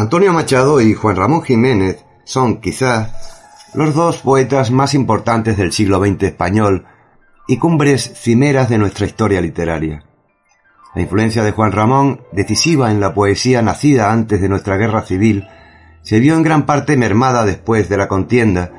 Antonio 0.00 0.32
Machado 0.32 0.80
y 0.80 0.94
Juan 0.94 1.14
Ramón 1.14 1.42
Jiménez 1.42 2.06
son, 2.24 2.62
quizás, 2.62 3.12
los 3.74 3.94
dos 3.94 4.20
poetas 4.20 4.70
más 4.70 4.94
importantes 4.94 5.58
del 5.58 5.72
siglo 5.72 6.02
XX 6.02 6.22
español 6.22 6.86
y 7.46 7.58
cumbres 7.58 8.10
cimeras 8.16 8.70
de 8.70 8.78
nuestra 8.78 9.04
historia 9.04 9.42
literaria. 9.42 10.06
La 10.94 11.02
influencia 11.02 11.44
de 11.44 11.52
Juan 11.52 11.72
Ramón, 11.72 12.22
decisiva 12.32 12.90
en 12.90 12.98
la 12.98 13.12
poesía 13.12 13.60
nacida 13.60 14.10
antes 14.10 14.40
de 14.40 14.48
nuestra 14.48 14.78
guerra 14.78 15.02
civil, 15.02 15.46
se 16.00 16.18
vio 16.18 16.34
en 16.34 16.44
gran 16.44 16.64
parte 16.64 16.96
mermada 16.96 17.44
después 17.44 17.90
de 17.90 17.98
la 17.98 18.08
contienda, 18.08 18.72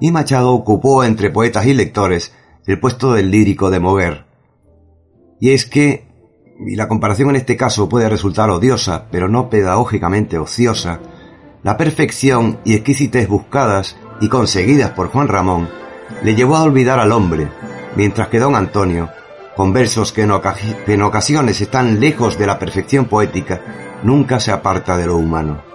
y 0.00 0.10
Machado 0.10 0.52
ocupó 0.52 1.04
entre 1.04 1.30
poetas 1.30 1.66
y 1.66 1.74
lectores 1.74 2.34
el 2.66 2.80
puesto 2.80 3.12
del 3.12 3.30
lírico 3.30 3.70
de 3.70 3.78
Moguer. 3.78 4.26
Y 5.38 5.50
es 5.50 5.66
que 5.66 6.08
y 6.58 6.76
la 6.76 6.88
comparación 6.88 7.30
en 7.30 7.36
este 7.36 7.56
caso 7.56 7.88
puede 7.88 8.08
resultar 8.08 8.50
odiosa, 8.50 9.06
pero 9.10 9.28
no 9.28 9.50
pedagógicamente 9.50 10.38
ociosa, 10.38 11.00
la 11.62 11.76
perfección 11.76 12.60
y 12.64 12.74
exquisitez 12.74 13.28
buscadas 13.28 13.96
y 14.20 14.28
conseguidas 14.28 14.90
por 14.90 15.08
Juan 15.08 15.28
Ramón 15.28 15.68
le 16.22 16.34
llevó 16.34 16.56
a 16.56 16.62
olvidar 16.62 16.98
al 16.98 17.12
hombre, 17.12 17.48
mientras 17.96 18.28
que 18.28 18.38
don 18.38 18.54
Antonio, 18.54 19.10
con 19.56 19.72
versos 19.72 20.12
que 20.12 20.22
en, 20.22 21.02
ocasiones 21.02 21.60
están 21.60 22.00
lejos 22.00 22.38
de 22.38 22.46
la 22.46 22.58
perfección 22.58 23.06
poética, 23.06 24.00
nunca 24.02 24.40
se 24.40 24.52
aparta 24.52 24.96
de 24.96 25.06
lo 25.06 25.16
humano. 25.16 25.73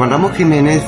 Juan 0.00 0.12
Ramón 0.12 0.32
Jiménez 0.32 0.82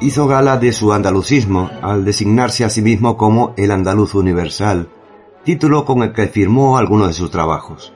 hizo 0.00 0.26
gala 0.26 0.56
de 0.56 0.72
su 0.72 0.94
andalucismo 0.94 1.68
al 1.82 2.06
designarse 2.06 2.64
a 2.64 2.70
sí 2.70 2.80
mismo 2.80 3.18
como 3.18 3.52
el 3.58 3.70
andaluz 3.70 4.14
universal, 4.14 4.88
título 5.44 5.84
con 5.84 6.02
el 6.02 6.14
que 6.14 6.26
firmó 6.26 6.78
algunos 6.78 7.08
de 7.08 7.12
sus 7.12 7.30
trabajos. 7.30 7.92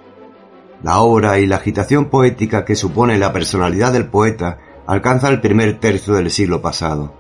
La 0.83 0.99
obra 0.99 1.39
y 1.39 1.47
la 1.47 1.57
agitación 1.57 2.11
poética 2.11 2.67
que 2.67 2.77
supone 2.77 3.17
la 3.17 3.33
personalidad 3.33 3.95
del 3.95 4.09
poeta 4.09 4.59
alcanza 4.87 5.31
el 5.31 5.41
primer 5.41 5.81
tercio 5.81 6.13
del 6.13 6.31
siglo 6.31 6.61
pasado. 6.61 7.15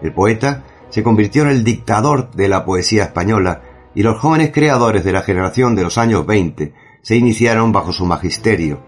El 0.00 0.14
poeta 0.14 0.62
se 0.88 1.02
convirtió 1.02 1.42
en 1.42 1.48
el 1.48 1.64
dictador 1.64 2.30
de 2.30 2.46
la 2.46 2.64
poesía 2.64 3.02
española 3.02 3.62
y 3.92 4.04
los 4.04 4.20
jóvenes 4.20 4.52
creadores 4.52 5.02
de 5.02 5.10
la 5.10 5.22
generación 5.22 5.74
de 5.74 5.82
los 5.82 5.98
años 5.98 6.24
20 6.26 6.72
se 7.02 7.16
iniciaron 7.16 7.72
bajo 7.72 7.92
su 7.92 8.06
magisterio, 8.06 8.84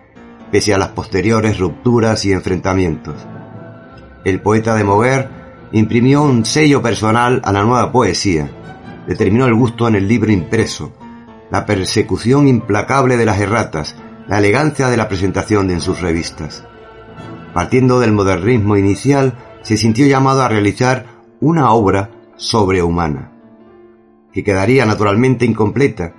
pese 0.52 0.74
a 0.74 0.78
las 0.78 0.90
posteriores 0.90 1.58
rupturas 1.58 2.24
y 2.24 2.30
enfrentamientos 2.30 3.26
el 4.24 4.40
poeta 4.40 4.74
de 4.74 4.84
Moguer 4.84 5.28
imprimió 5.72 6.22
un 6.22 6.44
sello 6.44 6.80
personal 6.82 7.40
a 7.44 7.52
la 7.52 7.62
nueva 7.62 7.92
poesía, 7.92 8.50
determinó 9.06 9.46
el 9.46 9.54
gusto 9.54 9.87
en 9.88 9.96
el 9.96 10.08
libro 10.08 10.32
impreso, 10.32 10.92
la 11.50 11.66
persecución 11.66 12.48
implacable 12.48 13.16
de 13.16 13.26
las 13.26 13.40
erratas, 13.40 13.96
la 14.26 14.38
elegancia 14.38 14.88
de 14.88 14.96
la 14.96 15.08
presentación 15.08 15.70
en 15.70 15.80
sus 15.80 16.00
revistas. 16.00 16.64
Partiendo 17.52 18.00
del 18.00 18.12
modernismo 18.12 18.76
inicial, 18.76 19.34
se 19.62 19.76
sintió 19.76 20.06
llamado 20.06 20.42
a 20.42 20.48
realizar 20.48 21.06
una 21.40 21.70
obra 21.70 22.10
sobrehumana. 22.37 23.30
que 24.32 24.42
quedaría 24.42 24.84
naturalmente 24.84 25.44
incompleta, 25.44 26.12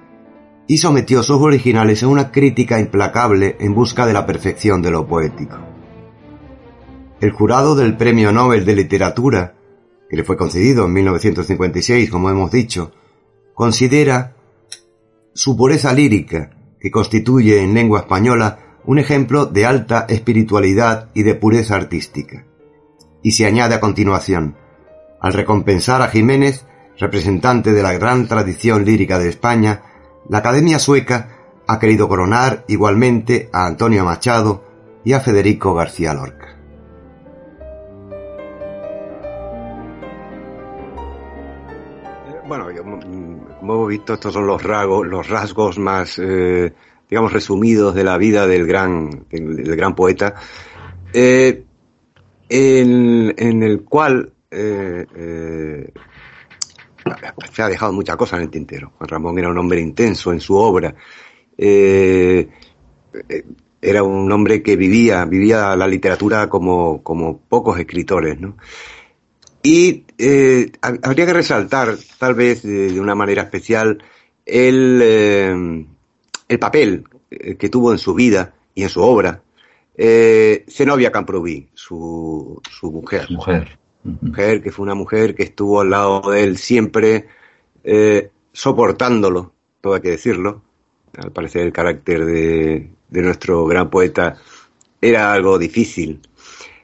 y 0.67 0.77
sometió 0.77 1.21
sus 1.21 1.41
originales 1.41 2.01
a 2.01 2.07
una 2.07 2.31
crítica 2.31 2.79
implacable 2.79 3.57
en 3.59 3.73
busca 3.73 4.05
de 4.05 4.13
la 4.13 4.25
perfección 4.25 4.81
de 4.81 4.91
lo 4.91 5.05
poético. 5.05 5.74
El 7.25 7.31
jurado 7.31 7.73
del 7.73 7.97
Premio 7.97 8.31
Nobel 8.31 8.65
de 8.65 8.75
Literatura, 8.75 9.55
que 10.07 10.15
le 10.15 10.23
fue 10.23 10.37
concedido 10.37 10.85
en 10.85 10.93
1956, 10.93 12.11
como 12.11 12.29
hemos 12.29 12.51
dicho, 12.51 12.91
considera 13.55 14.35
su 15.33 15.57
pureza 15.57 15.91
lírica, 15.91 16.51
que 16.79 16.91
constituye 16.91 17.63
en 17.63 17.73
lengua 17.73 18.01
española 18.01 18.59
un 18.85 18.99
ejemplo 18.99 19.47
de 19.47 19.65
alta 19.65 20.05
espiritualidad 20.07 21.09
y 21.15 21.23
de 21.23 21.33
pureza 21.33 21.75
artística. 21.75 22.45
Y 23.23 23.31
se 23.31 23.47
añade 23.47 23.73
a 23.73 23.79
continuación, 23.79 24.55
al 25.19 25.33
recompensar 25.33 26.03
a 26.03 26.09
Jiménez, 26.09 26.67
representante 26.99 27.73
de 27.73 27.81
la 27.81 27.93
gran 27.93 28.27
tradición 28.27 28.85
lírica 28.85 29.17
de 29.17 29.29
España, 29.29 29.81
la 30.29 30.37
Academia 30.37 30.77
Sueca 30.77 31.39
ha 31.65 31.79
querido 31.79 32.07
coronar 32.07 32.65
igualmente 32.67 33.49
a 33.51 33.65
Antonio 33.65 34.05
Machado 34.05 34.63
y 35.03 35.13
a 35.13 35.21
Federico 35.21 35.73
García 35.73 36.13
Lorca. 36.13 36.54
Bueno, 42.47 42.67
mm, 42.69 43.59
como 43.59 43.73
hemos 43.73 43.87
visto, 43.89 44.13
estos 44.13 44.33
son 44.33 44.45
los 44.45 44.61
rasgos, 44.61 45.07
los 45.07 45.27
rasgos 45.27 45.79
más, 45.79 46.19
eh, 46.19 46.71
digamos, 47.09 47.33
resumidos 47.33 47.95
de 47.95 48.03
la 48.03 48.17
vida 48.19 48.45
del 48.45 48.67
gran, 48.67 49.25
del, 49.31 49.75
gran 49.75 49.95
poeta, 49.95 50.35
eh, 51.11 51.63
en, 52.47 53.63
el 53.63 53.81
cual 53.81 54.31
eh, 54.51 55.91
se 57.51 57.63
ha 57.63 57.67
dejado 57.67 57.93
muchas 57.93 58.15
cosas 58.15 58.37
en 58.37 58.43
el 58.43 58.51
tintero. 58.51 58.91
Juan 58.97 59.09
Ramón 59.09 59.39
era 59.39 59.49
un 59.49 59.57
hombre 59.57 59.81
intenso 59.81 60.31
en 60.31 60.39
su 60.39 60.55
obra. 60.55 60.93
era 61.57 62.43
un 64.03 64.31
hombre 64.31 64.61
que 64.61 64.75
vivía, 64.75 65.25
vivía 65.25 65.75
la 65.75 65.87
literatura 65.87 66.47
como, 66.47 67.01
como 67.01 67.39
pocos 67.39 67.79
escritores, 67.79 68.39
¿no? 68.39 68.55
Y 69.65 70.03
eh, 70.19 70.71
habría 70.81 71.25
que 71.25 71.33
resaltar, 71.33 71.97
tal 72.19 72.35
vez 72.35 72.61
de, 72.61 72.99
una 72.99 73.15
manera 73.15 73.41
especial, 73.41 73.97
el, 74.45 74.99
eh, 75.03 75.85
el 76.47 76.59
papel 76.59 77.03
eh, 77.31 77.55
que 77.55 77.69
tuvo 77.69 77.91
en 77.91 77.97
su 77.97 78.13
vida 78.13 78.53
y 78.75 78.83
en 78.83 78.89
su 78.89 79.01
obra 79.01 79.41
Zenobia 79.97 81.11
Camproví, 81.11 81.67
su, 81.73 82.61
su 82.69 82.91
mujer. 82.91 83.25
Mujer. 83.31 83.79
Mujer, 84.03 84.61
que 84.61 84.71
fue 84.71 84.83
una 84.83 84.93
mujer 84.93 85.33
que 85.33 85.43
estuvo 85.43 85.81
al 85.81 85.89
lado 85.89 86.29
de 86.29 86.43
él 86.43 86.57
siempre, 86.57 87.27
soportándolo, 88.51 89.53
todo 89.81 89.95
hay 89.95 90.01
que 90.01 90.11
decirlo. 90.11 90.61
Al 91.17 91.31
parecer 91.31 91.61
el 91.61 91.73
carácter 91.73 92.25
de, 92.25 92.89
de 93.09 93.21
nuestro 93.21 93.65
gran 93.65 93.89
poeta 93.89 94.37
era 95.01 95.33
algo 95.33 95.57
difícil. 95.57 96.19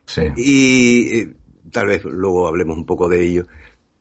Sí. 0.06 0.24
Y 0.38 1.41
tal 1.72 1.88
vez 1.88 2.04
luego 2.06 2.48
hablemos 2.48 2.78
un 2.78 2.86
poco 2.86 3.10
de 3.10 3.24
ello. 3.24 3.48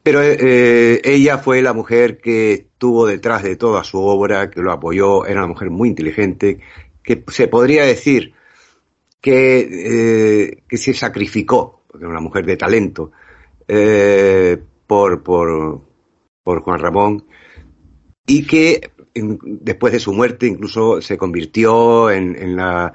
Pero 0.03 0.23
eh, 0.23 1.01
ella 1.05 1.39
fue 1.39 1.61
la 1.61 1.75
mujer 1.75 2.19
que 2.19 2.53
estuvo 2.53 3.07
detrás 3.07 3.43
de 3.43 3.57
toda 3.57 3.85
su 3.85 3.99
obra, 3.99 4.51
que 4.51 4.63
lo 4.63 4.73
apoyó, 4.73 5.27
era 5.27 5.41
una 5.41 5.49
mujer 5.49 5.71
muy 5.71 5.89
inteligente, 5.89 6.61
que 7.03 7.23
se 7.29 7.49
podría 7.49 7.85
decir 7.85 8.33
que, 9.21 9.69
eh, 9.71 10.63
que 10.67 10.77
se 10.79 10.95
sacrificó, 10.95 11.83
porque 11.87 12.05
era 12.05 12.13
una 12.13 12.23
mujer 12.23 12.47
de 12.47 12.57
talento, 12.57 13.13
eh, 13.69 14.57
por, 14.87 15.23
por, 15.23 15.83
por 16.43 16.63
Juan 16.63 16.81
Ramón, 16.81 17.27
y 18.27 18.47
que 18.47 18.91
después 19.15 19.93
de 19.93 20.01
su 20.01 20.15
muerte 20.15 20.47
incluso 20.47 21.03
se 21.03 21.19
convirtió 21.19 22.11
en, 22.11 22.37
en 22.41 22.57
la, 22.57 22.95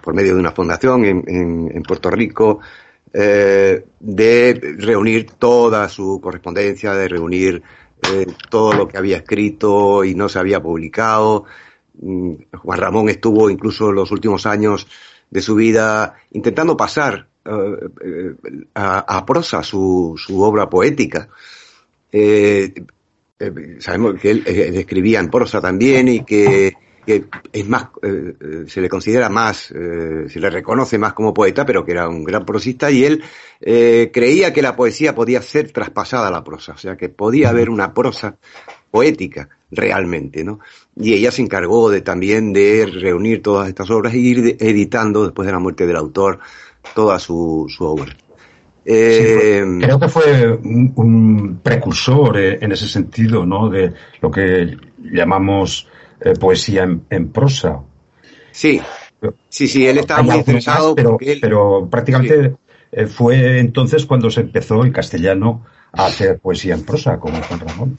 por 0.00 0.14
medio 0.14 0.34
de 0.34 0.40
una 0.40 0.52
fundación 0.52 1.04
en, 1.04 1.24
en 1.26 1.82
Puerto 1.82 2.10
Rico, 2.10 2.60
eh, 3.16 3.84
de 4.00 4.74
reunir 4.76 5.30
toda 5.38 5.88
su 5.88 6.20
correspondencia, 6.20 6.94
de 6.94 7.06
reunir 7.06 7.62
eh, 8.12 8.26
todo 8.50 8.72
lo 8.72 8.88
que 8.88 8.98
había 8.98 9.18
escrito 9.18 10.02
y 10.02 10.16
no 10.16 10.28
se 10.28 10.40
había 10.40 10.60
publicado. 10.60 11.44
Mm, 12.02 12.32
Juan 12.56 12.80
Ramón 12.80 13.08
estuvo 13.08 13.48
incluso 13.48 13.90
en 13.90 13.94
los 13.94 14.10
últimos 14.10 14.46
años 14.46 14.88
de 15.30 15.40
su 15.40 15.54
vida 15.54 16.16
intentando 16.32 16.76
pasar 16.76 17.28
eh, 17.44 18.34
a, 18.74 19.24
prosa 19.24 19.62
su, 19.62 20.16
su, 20.18 20.42
obra 20.42 20.68
poética. 20.68 21.28
sabemos 23.78 24.20
que 24.20 24.30
él 24.30 24.42
escribía 24.44 25.20
en 25.20 25.30
prosa 25.30 25.60
también 25.60 26.08
y 26.08 26.24
que 26.24 26.74
que 27.04 27.24
es 27.52 27.68
más, 27.68 27.88
eh, 28.02 28.34
eh, 28.40 28.64
se 28.66 28.80
le 28.80 28.88
considera 28.88 29.28
más, 29.28 29.70
eh, 29.70 30.26
se 30.28 30.40
le 30.40 30.50
reconoce 30.50 30.98
más 30.98 31.12
como 31.12 31.34
poeta, 31.34 31.64
pero 31.66 31.84
que 31.84 31.92
era 31.92 32.08
un 32.08 32.24
gran 32.24 32.44
prosista 32.44 32.90
y 32.90 33.04
él 33.04 33.22
creía 33.60 34.52
que 34.52 34.60
la 34.60 34.76
poesía 34.76 35.14
podía 35.14 35.40
ser 35.40 35.70
traspasada 35.72 36.28
a 36.28 36.30
la 36.30 36.44
prosa, 36.44 36.72
o 36.72 36.76
sea, 36.76 36.96
que 36.98 37.08
podía 37.08 37.48
haber 37.48 37.70
una 37.70 37.94
prosa 37.94 38.36
poética 38.90 39.48
realmente, 39.70 40.44
¿no? 40.44 40.60
Y 40.96 41.14
ella 41.14 41.30
se 41.30 41.40
encargó 41.40 41.88
de 41.88 42.02
también 42.02 42.52
de 42.52 42.84
reunir 42.84 43.42
todas 43.42 43.68
estas 43.68 43.90
obras 43.90 44.12
e 44.12 44.18
ir 44.18 44.56
editando 44.60 45.24
después 45.24 45.46
de 45.46 45.52
la 45.52 45.60
muerte 45.60 45.86
del 45.86 45.96
autor 45.96 46.40
toda 46.94 47.18
su, 47.18 47.64
su 47.74 47.84
obra. 47.84 48.14
creo 48.84 49.98
que 49.98 50.08
fue 50.08 50.52
un, 50.52 50.92
un 50.96 51.60
precursor 51.62 52.36
en 52.36 52.70
ese 52.70 52.86
sentido, 52.86 53.46
¿no? 53.46 53.70
De 53.70 53.94
lo 54.20 54.30
que 54.30 54.76
llamamos 54.98 55.88
eh, 56.24 56.34
poesía 56.34 56.88
en, 57.10 57.28
prosa. 57.30 57.82
Sí, 58.50 58.80
sí, 59.50 59.68
sí, 59.68 59.86
él 59.86 59.98
estaba 59.98 60.22
muy 60.22 60.36
interesado. 60.36 60.94
pero, 60.94 61.18
pero 61.40 61.88
prácticamente 61.90 62.56
eh, 62.90 63.06
fue 63.06 63.58
entonces 63.58 64.06
cuando 64.06 64.30
se 64.30 64.40
empezó 64.40 64.84
en 64.84 64.92
castellano 64.92 65.66
a 65.92 66.06
hacer 66.06 66.38
poesía 66.38 66.74
en 66.74 66.84
prosa, 66.84 67.20
como 67.20 67.42
Juan 67.42 67.60
Ramón. 67.60 67.98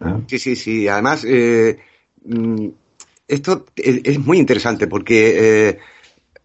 ¿eh? 0.00 0.22
Sí, 0.26 0.38
sí, 0.38 0.54
sí. 0.54 0.86
Además, 0.86 1.24
mm, 1.24 2.66
esto 3.26 3.64
es, 3.74 4.18
muy 4.18 4.38
interesante 4.38 4.86
porque 4.86 5.78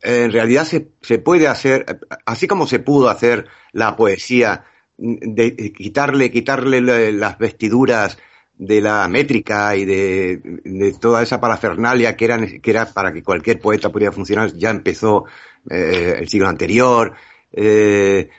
en 0.02 0.32
realidad 0.32 0.64
se, 0.64 0.88
se, 1.02 1.20
puede 1.20 1.48
hacer, 1.48 1.86
así 2.26 2.48
como 2.48 2.68
se 2.68 2.80
pudo 2.80 3.10
hacer 3.10 3.48
la 3.74 3.98
poesía, 3.98 4.64
de 4.98 5.74
quitarle, 5.74 6.32
quitarle 6.32 7.12
las 7.12 7.38
vestiduras 7.38 8.18
de 8.58 8.82
la 8.82 9.08
métrica 9.08 9.76
y 9.76 9.86
de, 9.86 10.96
toda 11.00 11.22
esa 11.22 11.40
parafernalia 11.40 12.16
que, 12.16 12.26
eran, 12.26 12.60
que 12.60 12.72
era 12.72 12.92
para 12.92 13.14
que 13.14 13.24
cualquier 13.24 13.60
poeta 13.60 13.92
pudiera 13.92 14.12
funcionar, 14.12 14.54
ya 14.54 14.70
empezó 14.70 15.26
eh, 15.70 16.16
el 16.20 16.28
siglo 16.28 16.48
anterior. 16.48 17.14
Eh, 17.52 18.30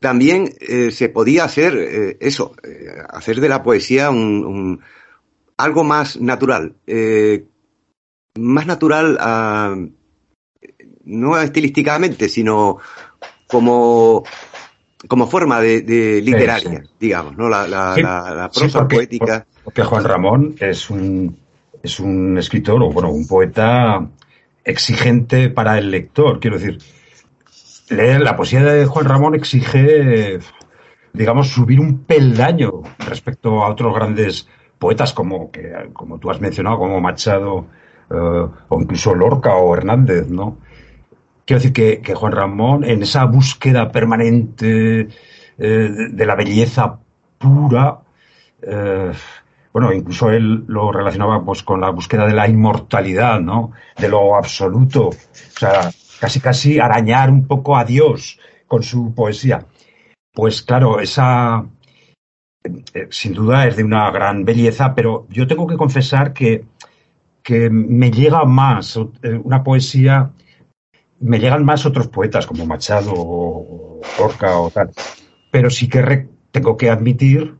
también 0.00 0.52
eh, 0.60 0.90
se 0.90 1.08
podía 1.08 1.44
hacer 1.44 2.16
eso, 2.20 2.54
hacer 3.10 3.40
de 3.40 3.48
la 3.48 3.62
poesía 3.62 4.10
un, 4.10 4.80
algo 5.56 5.84
más 5.84 6.18
natural, 6.18 6.76
más 8.36 8.66
natural 8.66 9.92
no 11.04 11.38
estilísticamente, 11.38 12.28
sino 12.28 12.78
como 13.46 14.24
como 15.08 15.26
forma 15.26 15.60
de, 15.60 16.20
literaria, 16.22 16.82
digamos, 16.98 17.36
¿no? 17.36 17.48
La, 17.48 17.66
la, 17.66 18.50
prosa 18.52 18.86
poética. 18.88 19.46
Porque 19.62 19.82
Juan 19.82 20.04
Ramón 20.04 20.54
es 20.60 20.90
un, 20.90 21.38
es 21.82 22.00
un 22.00 22.38
escritor, 22.38 22.82
o 22.82 22.90
bueno, 22.90 23.10
un 23.10 23.26
poeta 23.26 24.06
exigente 24.64 25.50
para 25.50 25.78
el 25.78 25.90
lector. 25.90 26.40
Quiero 26.40 26.58
decir, 26.58 26.78
leer 27.90 28.20
la 28.20 28.36
poesía 28.36 28.62
de 28.62 28.86
Juan 28.86 29.06
Ramón 29.06 29.34
exige, 29.34 30.38
digamos, 31.12 31.48
subir 31.48 31.80
un 31.80 32.04
peldaño 32.04 32.82
respecto 32.98 33.62
a 33.62 33.70
otros 33.70 33.94
grandes 33.94 34.48
poetas 34.78 35.12
como, 35.12 35.50
que, 35.50 35.72
como 35.92 36.18
tú 36.18 36.30
has 36.30 36.40
mencionado, 36.40 36.78
como 36.78 37.00
Machado, 37.00 37.66
eh, 38.10 38.14
o 38.68 38.80
incluso 38.80 39.14
Lorca 39.14 39.54
o 39.54 39.74
Hernández, 39.74 40.28
¿no? 40.28 40.58
Quiero 41.44 41.60
decir 41.60 42.00
que, 42.02 42.14
Juan 42.14 42.32
Ramón, 42.32 42.84
en 42.84 43.02
esa 43.02 43.24
búsqueda 43.26 43.92
permanente 43.92 45.08
eh, 45.58 45.90
de, 46.10 46.26
la 46.26 46.34
belleza 46.34 46.98
pura, 47.36 47.98
eh, 48.62 49.12
bueno, 49.72 49.92
incluso 49.92 50.30
él 50.30 50.64
lo 50.68 50.90
relacionaba 50.90 51.44
pues 51.44 51.62
con 51.62 51.82
la 51.82 51.90
búsqueda 51.90 52.26
de 52.26 52.32
la 52.32 52.48
inmortalidad, 52.48 53.40
¿no? 53.40 53.72
De 53.98 54.08
lo 54.08 54.36
absoluto. 54.36 55.08
O 55.08 55.58
sea, 55.58 55.90
casi 56.18 56.40
casi 56.40 56.78
arañar 56.78 57.30
un 57.30 57.46
poco 57.46 57.76
a 57.76 57.84
Dios 57.84 58.38
con 58.66 58.82
su 58.82 59.14
poesía. 59.14 59.66
Pues 60.32 60.62
claro, 60.62 60.98
esa 60.98 61.66
eh, 62.64 63.08
sin 63.10 63.34
duda 63.34 63.66
es 63.66 63.76
de 63.76 63.84
una 63.84 64.10
gran 64.10 64.46
belleza, 64.46 64.94
pero 64.94 65.26
yo 65.28 65.46
tengo 65.46 65.66
que 65.66 65.76
confesar 65.76 66.32
que, 66.32 66.64
que 67.42 67.68
me 67.68 68.10
llega 68.10 68.44
más 68.46 68.96
una 69.42 69.62
poesía 69.62 70.32
me 71.24 71.38
llegan 71.38 71.64
más 71.64 71.86
otros 71.86 72.08
poetas 72.08 72.46
como 72.46 72.66
Machado 72.66 73.12
o 73.16 74.00
Orca 74.18 74.58
o 74.58 74.70
tal. 74.70 74.90
Pero 75.50 75.70
sí 75.70 75.88
que 75.88 76.28
tengo 76.50 76.76
que 76.76 76.90
admitir 76.90 77.54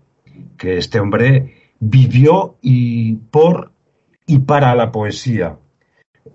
que 0.59 0.77
este 0.77 1.01
hombre 1.01 1.73
vivió 1.81 2.59
y 2.61 3.15
por 3.15 3.73
y 4.27 4.41
para 4.41 4.75
la 4.75 4.93
poesía. 4.93 5.57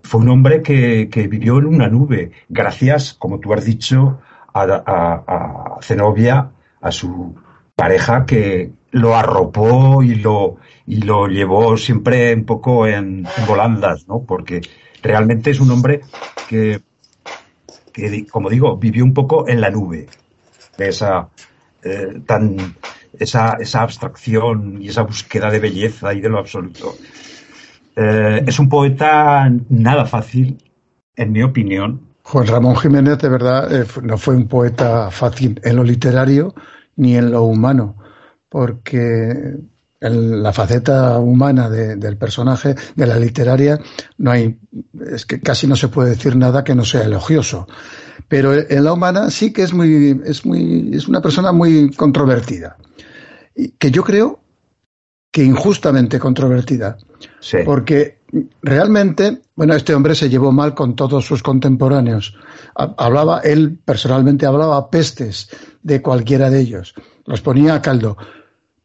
Fue 0.02 0.20
un 0.20 0.28
hombre 0.28 0.62
que, 0.62 1.08
que 1.08 1.28
vivió 1.28 1.58
en 1.58 1.66
una 1.66 1.88
nube, 1.88 2.32
gracias, 2.48 3.14
como 3.14 3.38
tú 3.38 3.52
has 3.52 3.64
dicho, 3.64 4.20
a, 4.52 4.62
a, 4.64 5.80
Zenobia, 5.82 6.50
a 6.80 6.90
su 6.90 7.36
pareja 7.76 8.26
que 8.26 8.72
lo 8.90 9.14
arropó 9.14 10.02
y 10.02 10.16
lo, 10.16 10.56
y 10.86 11.02
lo 11.02 11.28
llevó 11.28 11.76
siempre 11.76 12.34
un 12.34 12.44
poco 12.44 12.86
en 12.86 13.24
volandas, 13.46 14.08
¿no? 14.08 14.22
Porque 14.22 14.60
realmente 15.02 15.50
es 15.50 15.60
un 15.60 15.70
hombre 15.70 16.00
que, 16.48 16.80
que, 17.92 18.26
como 18.26 18.50
digo, 18.50 18.76
vivió 18.76 19.04
un 19.04 19.14
poco 19.14 19.48
en 19.48 19.60
la 19.60 19.70
nube 19.70 20.06
de 20.76 20.88
esa, 20.88 21.28
eh, 21.82 22.22
tan, 22.26 22.56
esa, 23.18 23.54
esa 23.60 23.82
abstracción 23.82 24.80
y 24.80 24.88
esa 24.88 25.02
búsqueda 25.02 25.50
de 25.50 25.60
belleza 25.60 26.12
y 26.14 26.20
de 26.20 26.28
lo 26.28 26.38
absoluto. 26.38 26.94
Eh, 27.96 28.44
es 28.46 28.58
un 28.58 28.68
poeta 28.68 29.50
nada 29.68 30.06
fácil, 30.06 30.58
en 31.16 31.32
mi 31.32 31.42
opinión. 31.42 32.00
Juan 32.22 32.46
Ramón 32.46 32.76
Jiménez, 32.76 33.18
de 33.18 33.28
verdad, 33.28 33.82
eh, 33.82 33.86
no 34.02 34.16
fue 34.16 34.36
un 34.36 34.46
poeta 34.46 35.10
fácil 35.10 35.60
en 35.64 35.76
lo 35.76 35.84
literario 35.84 36.54
ni 36.96 37.16
en 37.16 37.30
lo 37.30 37.42
humano, 37.42 37.96
porque 38.48 39.56
en 40.00 40.42
la 40.42 40.52
faceta 40.52 41.18
humana 41.18 41.68
de, 41.68 41.96
del 41.96 42.16
personaje, 42.16 42.74
de 42.94 43.06
la 43.06 43.18
literaria, 43.18 43.78
no 44.18 44.30
hay, 44.30 44.58
es 45.12 45.26
que 45.26 45.40
casi 45.40 45.66
no 45.66 45.76
se 45.76 45.88
puede 45.88 46.10
decir 46.10 46.36
nada 46.36 46.64
que 46.64 46.74
no 46.74 46.84
sea 46.84 47.04
elogioso. 47.04 47.66
Pero 48.28 48.54
en 48.54 48.84
la 48.84 48.92
humana 48.92 49.30
sí 49.30 49.52
que 49.52 49.62
es 49.62 49.72
muy, 49.72 50.20
es 50.24 50.46
muy, 50.46 50.90
es 50.92 51.08
una 51.08 51.20
persona 51.20 51.52
muy 51.52 51.90
controvertida. 51.90 52.76
Y 53.54 53.70
que 53.72 53.90
yo 53.90 54.04
creo 54.04 54.40
que 55.30 55.44
injustamente 55.44 56.18
controvertida. 56.18 56.96
Sí. 57.40 57.58
Porque 57.64 58.20
realmente, 58.62 59.42
bueno, 59.54 59.74
este 59.74 59.94
hombre 59.94 60.14
se 60.14 60.28
llevó 60.28 60.52
mal 60.52 60.74
con 60.74 60.96
todos 60.96 61.24
sus 61.24 61.42
contemporáneos. 61.42 62.36
Hablaba, 62.74 63.40
él 63.40 63.78
personalmente 63.84 64.46
hablaba 64.46 64.90
pestes 64.90 65.48
de 65.82 66.00
cualquiera 66.00 66.50
de 66.50 66.60
ellos. 66.60 66.94
Los 67.26 67.40
ponía 67.40 67.74
a 67.74 67.82
caldo. 67.82 68.16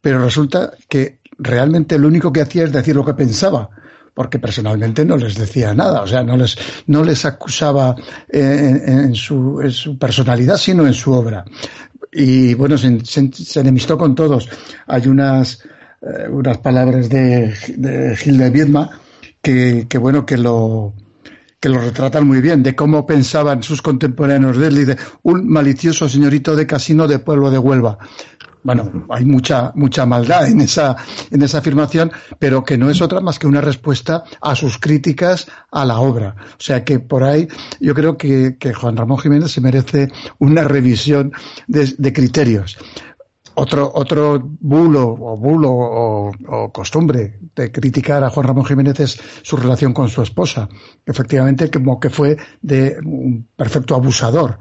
Pero 0.06 0.20
resulta 0.20 0.70
que 0.88 1.18
realmente 1.36 1.98
lo 1.98 2.06
único 2.06 2.32
que 2.32 2.40
hacía 2.40 2.62
es 2.62 2.70
decir 2.70 2.94
lo 2.94 3.04
que 3.04 3.14
pensaba 3.14 3.68
porque 4.14 4.38
personalmente 4.38 5.04
no 5.04 5.16
les 5.16 5.34
decía 5.34 5.74
nada, 5.74 6.02
o 6.02 6.06
sea, 6.06 6.22
no 6.22 6.36
les, 6.36 6.56
no 6.86 7.02
les 7.02 7.24
acusaba 7.24 7.96
en, 8.28 8.88
en, 8.88 9.14
su, 9.16 9.60
en 9.60 9.72
su, 9.72 9.98
personalidad, 9.98 10.58
sino 10.58 10.86
en 10.86 10.94
su 10.94 11.10
obra. 11.10 11.44
Y 12.12 12.54
bueno, 12.54 12.78
se 12.78 13.60
enemistó 13.60 13.98
con 13.98 14.14
todos. 14.14 14.48
Hay 14.86 15.08
unas, 15.08 15.64
eh, 16.00 16.28
unas 16.30 16.58
palabras 16.58 17.08
de, 17.08 17.52
de 17.76 18.16
Gil 18.16 18.38
de 18.38 18.50
Viedma 18.50 18.88
que, 19.42 19.86
que, 19.88 19.98
bueno, 19.98 20.24
que 20.24 20.36
lo, 20.36 20.94
que 21.58 21.68
lo 21.68 21.80
retratan 21.80 22.26
muy 22.26 22.40
bien, 22.40 22.62
de 22.62 22.76
cómo 22.76 23.06
pensaban 23.06 23.64
sus 23.64 23.82
contemporáneos 23.82 24.56
de 24.56 24.68
él 24.68 24.78
y 24.78 24.84
de 24.84 24.96
un 25.24 25.48
malicioso 25.48 26.08
señorito 26.08 26.54
de 26.54 26.64
casino 26.64 27.08
de 27.08 27.18
pueblo 27.18 27.50
de 27.50 27.58
Huelva 27.58 27.98
bueno, 28.66 29.06
hay 29.10 29.24
mucha, 29.24 29.70
mucha 29.76 30.04
maldad 30.06 30.48
en 30.48 30.60
esa, 30.60 30.96
en 31.30 31.40
esa 31.40 31.58
afirmación, 31.58 32.10
pero 32.40 32.64
que 32.64 32.76
no 32.76 32.90
es 32.90 33.00
otra 33.00 33.20
más 33.20 33.38
que 33.38 33.46
una 33.46 33.60
respuesta 33.60 34.24
a 34.40 34.56
sus 34.56 34.78
críticas 34.78 35.46
a 35.70 35.84
la 35.84 36.00
obra. 36.00 36.34
O 36.50 36.60
sea 36.60 36.84
que 36.84 36.98
por 36.98 37.22
ahí 37.22 37.46
yo 37.78 37.94
creo 37.94 38.16
que, 38.16 38.56
que 38.58 38.74
Juan 38.74 38.96
Ramón 38.96 39.18
Jiménez 39.18 39.52
se 39.52 39.60
merece 39.60 40.10
una 40.40 40.64
revisión 40.64 41.32
de, 41.68 41.94
de 41.96 42.12
criterios. 42.12 42.76
Otro, 43.54 43.90
otro 43.94 44.38
bulo 44.42 45.16
o 45.18 45.36
bulo 45.36 45.70
o, 45.70 46.32
o, 46.48 46.72
costumbre 46.72 47.38
de 47.54 47.70
criticar 47.70 48.22
a 48.24 48.30
Juan 48.30 48.48
Ramón 48.48 48.66
Jiménez 48.66 48.98
es 49.00 49.20
su 49.42 49.56
relación 49.56 49.94
con 49.94 50.08
su 50.08 50.22
esposa. 50.22 50.68
Efectivamente, 51.06 51.70
como 51.70 52.00
que 52.00 52.10
fue 52.10 52.36
de 52.60 52.98
un 53.02 53.48
perfecto 53.56 53.94
abusador. 53.94 54.58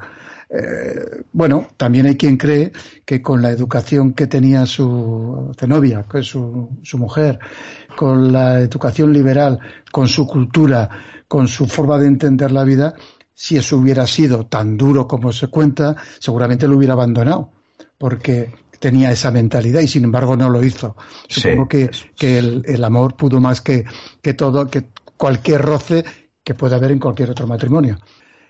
Eh, 0.49 1.23
bueno, 1.33 1.67
también 1.77 2.05
hay 2.05 2.15
quien 2.15 2.37
cree 2.37 2.71
que 3.03 3.21
con 3.21 3.41
la 3.41 3.49
educación 3.49 4.13
que 4.13 4.27
tenía 4.27 4.65
su 4.65 5.51
Zenobia, 5.59 6.05
que 6.09 6.19
es 6.19 6.27
su, 6.27 6.69
su 6.83 6.97
mujer, 6.97 7.39
con 7.95 8.31
la 8.31 8.59
educación 8.59 9.11
liberal, 9.11 9.59
con 9.91 10.07
su 10.07 10.27
cultura, 10.27 10.89
con 11.27 11.47
su 11.47 11.67
forma 11.67 11.97
de 11.97 12.07
entender 12.07 12.51
la 12.51 12.63
vida, 12.63 12.93
si 13.33 13.57
eso 13.57 13.77
hubiera 13.77 14.07
sido 14.07 14.45
tan 14.45 14.77
duro 14.77 15.07
como 15.07 15.33
se 15.33 15.47
cuenta, 15.47 15.95
seguramente 16.19 16.67
lo 16.67 16.77
hubiera 16.77 16.93
abandonado, 16.93 17.51
porque 17.97 18.53
tenía 18.79 19.11
esa 19.11 19.31
mentalidad 19.31 19.81
y 19.81 19.87
sin 19.87 20.03
embargo 20.03 20.37
no 20.37 20.49
lo 20.49 20.63
hizo. 20.63 20.95
Supongo 21.27 21.63
sí. 21.63 21.69
que, 21.69 21.89
que 22.15 22.37
el, 22.37 22.61
el, 22.65 22.83
amor 22.83 23.15
pudo 23.15 23.39
más 23.39 23.61
que, 23.61 23.83
que 24.21 24.33
todo, 24.33 24.67
que 24.67 24.85
cualquier 25.17 25.61
roce 25.61 26.05
que 26.43 26.53
pueda 26.53 26.75
haber 26.75 26.91
en 26.91 26.99
cualquier 26.99 27.31
otro 27.31 27.47
matrimonio. 27.47 27.97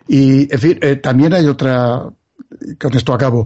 Y, 0.07 0.51
en 0.53 0.59
fin, 0.59 0.79
eh, 0.81 0.97
también 0.97 1.33
hay 1.33 1.45
otra, 1.47 2.09
con 2.79 2.95
esto 2.95 3.13
acabo, 3.13 3.45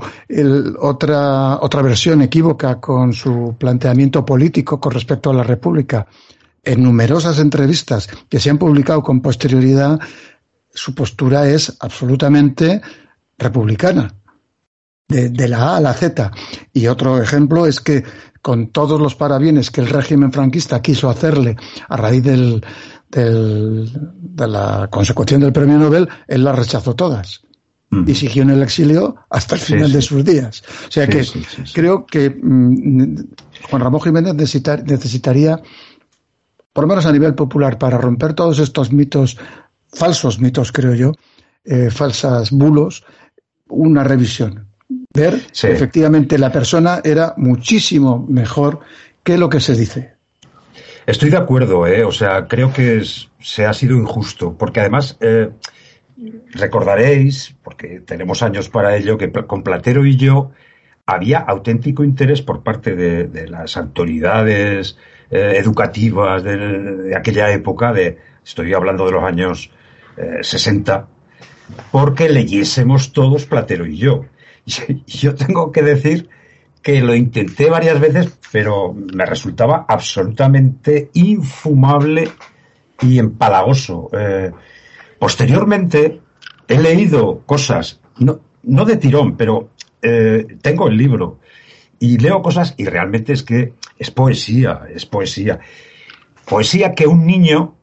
otra, 0.79 1.59
otra 1.61 1.81
versión 1.81 2.21
equívoca 2.21 2.79
con 2.79 3.13
su 3.13 3.55
planteamiento 3.57 4.25
político 4.25 4.79
con 4.79 4.91
respecto 4.91 5.29
a 5.29 5.33
la 5.33 5.43
República. 5.43 6.07
En 6.63 6.83
numerosas 6.83 7.39
entrevistas 7.39 8.09
que 8.27 8.39
se 8.39 8.49
han 8.49 8.57
publicado 8.57 9.01
con 9.01 9.21
posterioridad, 9.21 9.99
su 10.73 10.93
postura 10.93 11.47
es 11.47 11.75
absolutamente 11.79 12.81
republicana, 13.37 14.13
de 15.07 15.47
la 15.47 15.71
A 15.71 15.77
a 15.77 15.81
la 15.81 15.93
Z. 15.93 16.31
Y 16.73 16.87
otro 16.87 17.21
ejemplo 17.21 17.65
es 17.65 17.79
que 17.79 18.03
con 18.41 18.71
todos 18.71 19.01
los 19.01 19.15
parabienes 19.15 19.71
que 19.71 19.81
el 19.81 19.87
régimen 19.87 20.31
franquista 20.31 20.81
quiso 20.81 21.09
hacerle 21.09 21.55
a 21.87 21.97
raíz 21.97 22.23
del, 22.23 22.63
del, 23.09 23.89
de 24.13 24.47
la 24.47 24.87
consecución 24.91 25.41
del 25.41 25.53
premio 25.53 25.77
Nobel, 25.77 26.07
él 26.27 26.43
las 26.43 26.57
rechazó 26.57 26.95
todas. 26.95 27.41
Mm. 27.91 28.07
Y 28.07 28.15
siguió 28.15 28.43
en 28.43 28.51
el 28.51 28.61
exilio 28.61 29.15
hasta 29.29 29.55
el 29.55 29.61
final 29.61 29.87
sí, 29.87 29.91
sí. 29.91 29.95
de 29.95 30.01
sus 30.01 30.25
días. 30.25 30.63
O 30.87 30.91
sea 30.91 31.05
sí, 31.05 31.11
que 31.11 31.63
creo 31.73 32.05
que 32.05 32.29
mmm, 32.29 33.15
Juan 33.69 33.81
Ramón 33.81 34.01
Jiménez 34.01 34.35
necesitar, 34.35 34.83
necesitaría, 34.85 35.59
por 36.71 36.83
lo 36.83 36.87
menos 36.87 37.05
a 37.05 37.11
nivel 37.11 37.33
popular, 37.33 37.77
para 37.79 37.97
romper 37.97 38.33
todos 38.33 38.59
estos 38.59 38.91
mitos, 38.91 39.37
falsos 39.91 40.39
mitos, 40.39 40.71
creo 40.71 40.93
yo, 40.93 41.13
eh, 41.65 41.89
falsas 41.89 42.51
bulos, 42.51 43.03
una 43.69 44.03
revisión. 44.03 44.67
Ver 45.13 45.47
efectivamente 45.63 46.37
la 46.37 46.51
persona 46.51 47.01
era 47.03 47.33
muchísimo 47.37 48.25
mejor 48.29 48.79
que 49.23 49.37
lo 49.37 49.49
que 49.49 49.59
se 49.59 49.73
dice. 49.73 50.18
Estoy 51.09 51.31
de 51.31 51.37
acuerdo, 51.37 51.87
¿eh? 51.87 52.03
o 52.03 52.11
sea, 52.11 52.47
creo 52.47 52.71
que 52.71 53.01
se 53.39 53.65
ha 53.65 53.73
sido 53.73 53.97
injusto, 53.97 54.55
porque 54.55 54.79
además 54.79 55.17
eh, 55.21 55.49
recordaréis, 56.51 57.55
porque 57.63 58.01
tenemos 58.01 58.43
años 58.43 58.69
para 58.69 58.95
ello, 58.95 59.17
que 59.17 59.31
con 59.31 59.63
Platero 59.63 60.05
y 60.05 60.17
yo 60.17 60.51
había 61.07 61.39
auténtico 61.39 62.03
interés 62.03 62.43
por 62.43 62.61
parte 62.61 62.95
de, 62.95 63.47
las 63.47 63.75
autoridades 63.75 64.99
eh, 65.31 65.55
educativas 65.57 66.43
de, 66.43 66.57
de, 66.57 67.15
aquella 67.15 67.49
época, 67.49 67.91
de, 67.91 68.19
estoy 68.45 68.75
hablando 68.75 69.07
de 69.07 69.11
los 69.13 69.23
años 69.23 69.71
eh, 70.15 70.43
60, 70.43 71.07
porque 71.91 72.29
leyésemos 72.29 73.13
todos 73.13 73.47
Platero 73.47 73.87
y 73.87 73.97
yo. 73.97 74.25
Y 74.87 75.17
yo 75.17 75.33
tengo 75.33 75.71
que 75.71 75.81
decir 75.81 76.29
que 76.81 77.01
lo 77.01 77.15
intenté 77.15 77.69
varias 77.69 77.99
veces, 77.99 78.37
pero 78.51 78.93
me 78.93 79.25
resultaba 79.25 79.85
absolutamente 79.87 81.09
infumable 81.13 82.29
y 83.01 83.19
empalagoso. 83.19 84.09
Eh, 84.13 84.51
posteriormente 85.17 86.21
he 86.67 86.79
leído 86.79 87.41
cosas, 87.45 87.99
no, 88.17 88.39
no 88.63 88.85
de 88.85 88.97
tirón, 88.97 89.35
pero 89.35 89.71
eh, 90.01 90.57
tengo 90.61 90.87
el 90.87 90.97
libro 90.97 91.39
y 91.99 92.17
leo 92.17 92.41
cosas 92.41 92.73
y 92.77 92.85
realmente 92.85 93.33
es 93.33 93.43
que 93.43 93.73
es 93.97 94.11
poesía, 94.11 94.83
es 94.93 95.05
poesía. 95.05 95.59
Poesía 96.45 96.93
que 96.93 97.05
un 97.05 97.25
niño, 97.25 97.75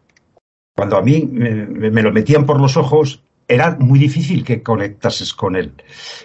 cuando 0.74 0.96
a 0.96 1.02
mí 1.02 1.28
me, 1.30 1.66
me 1.66 2.02
lo 2.02 2.12
metían 2.12 2.46
por 2.46 2.60
los 2.60 2.76
ojos, 2.76 3.22
era 3.48 3.76
muy 3.78 3.98
difícil 3.98 4.44
que 4.44 4.62
conectases 4.62 5.32
con 5.32 5.56
él. 5.56 5.72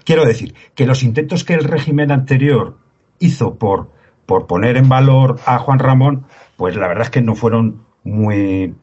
Quiero 0.03 0.25
decir, 0.25 0.55
que 0.75 0.85
los 0.85 1.03
intentos 1.03 1.43
que 1.43 1.53
el 1.53 1.63
régimen 1.63 2.11
anterior 2.11 2.77
hizo 3.19 3.55
por, 3.55 3.91
por 4.25 4.47
poner 4.47 4.77
en 4.77 4.89
valor 4.89 5.39
a 5.45 5.59
Juan 5.59 5.79
Ramón, 5.79 6.25
pues 6.57 6.75
la 6.75 6.87
verdad 6.87 7.03
es 7.03 7.09
que 7.11 7.21
no 7.21 7.35
fueron 7.35 7.85
muy, 8.03 8.73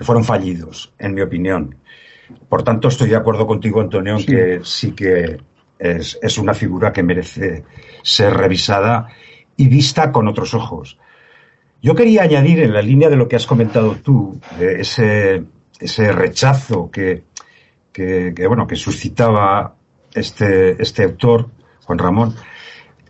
fueron 0.00 0.24
fallidos, 0.24 0.92
en 0.98 1.14
mi 1.14 1.22
opinión. 1.22 1.76
Por 2.48 2.62
tanto, 2.62 2.88
estoy 2.88 3.08
de 3.08 3.16
acuerdo 3.16 3.46
contigo, 3.46 3.80
Antonio, 3.80 4.18
sí. 4.18 4.26
que 4.26 4.60
sí 4.62 4.92
que 4.92 5.38
es, 5.78 6.18
es 6.20 6.38
una 6.38 6.54
figura 6.54 6.92
que 6.92 7.02
merece 7.02 7.64
ser 8.02 8.34
revisada 8.34 9.08
y 9.56 9.68
vista 9.68 10.12
con 10.12 10.28
otros 10.28 10.52
ojos. 10.54 10.98
Yo 11.82 11.94
quería 11.94 12.22
añadir 12.22 12.60
en 12.60 12.72
la 12.72 12.82
línea 12.82 13.08
de 13.08 13.16
lo 13.16 13.28
que 13.28 13.36
has 13.36 13.46
comentado 13.46 13.96
tú, 14.02 14.38
de 14.58 14.80
ese, 14.80 15.44
ese 15.78 16.12
rechazo 16.12 16.90
que, 16.90 17.24
que, 17.96 18.46
bueno, 18.46 18.66
que 18.66 18.76
suscitaba 18.76 19.74
este, 20.12 20.80
este 20.82 21.04
autor, 21.04 21.48
Juan 21.84 21.98
Ramón, 21.98 22.34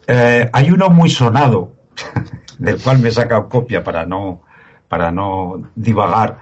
eh, 0.07 0.49
hay 0.53 0.71
uno 0.71 0.91
muy 0.91 1.11
sonado, 1.11 1.73
del 2.59 2.81
cual 2.81 3.01
me 3.01 3.09
he 3.09 3.13
sacado 3.13 3.49
copia 3.49 3.83
para 3.83 4.07
no, 4.07 4.43
para 4.89 5.11
no 5.11 5.71
divagar. 5.75 6.39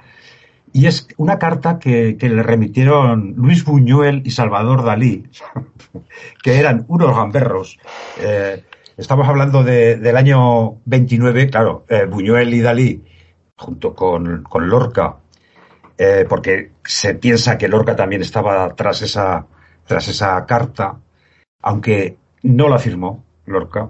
Y 0.75 0.87
es 0.87 1.09
una 1.17 1.39
carta 1.39 1.79
que, 1.79 2.19
que 2.19 2.29
le 2.29 2.43
remitieron 2.43 3.33
Luis 3.37 3.65
Buñuel 3.65 4.21
y 4.27 4.31
Salvador 4.31 4.85
Dalí, 4.85 5.27
que 6.43 6.59
eran 6.59 6.85
unos 6.89 7.17
gamberros. 7.17 7.79
Eh, 8.21 8.63
estamos 8.99 9.27
hablando 9.27 9.65
de, 9.65 9.97
del 9.97 10.17
año 10.19 10.81
29, 10.85 11.49
claro, 11.49 11.87
eh, 11.89 12.05
Buñuel 12.05 12.53
y 12.53 12.61
Dalí, 12.61 13.05
junto 13.57 13.95
con, 13.95 14.43
con 14.43 14.69
Lorca, 14.69 15.17
eh, 15.99 16.27
porque 16.29 16.73
se 16.85 17.15
piensa 17.15 17.57
que 17.59 17.69
Lorca 17.69 17.95
también 17.95 18.23
estaba 18.23 18.75
tras 18.75 19.03
esa, 19.03 19.47
tras 19.87 20.09
esa 20.09 20.45
carta, 20.47 20.99
aunque 21.63 22.17
no 22.43 22.69
la 22.69 22.79
firmó 22.79 23.25
Lorca. 23.47 23.89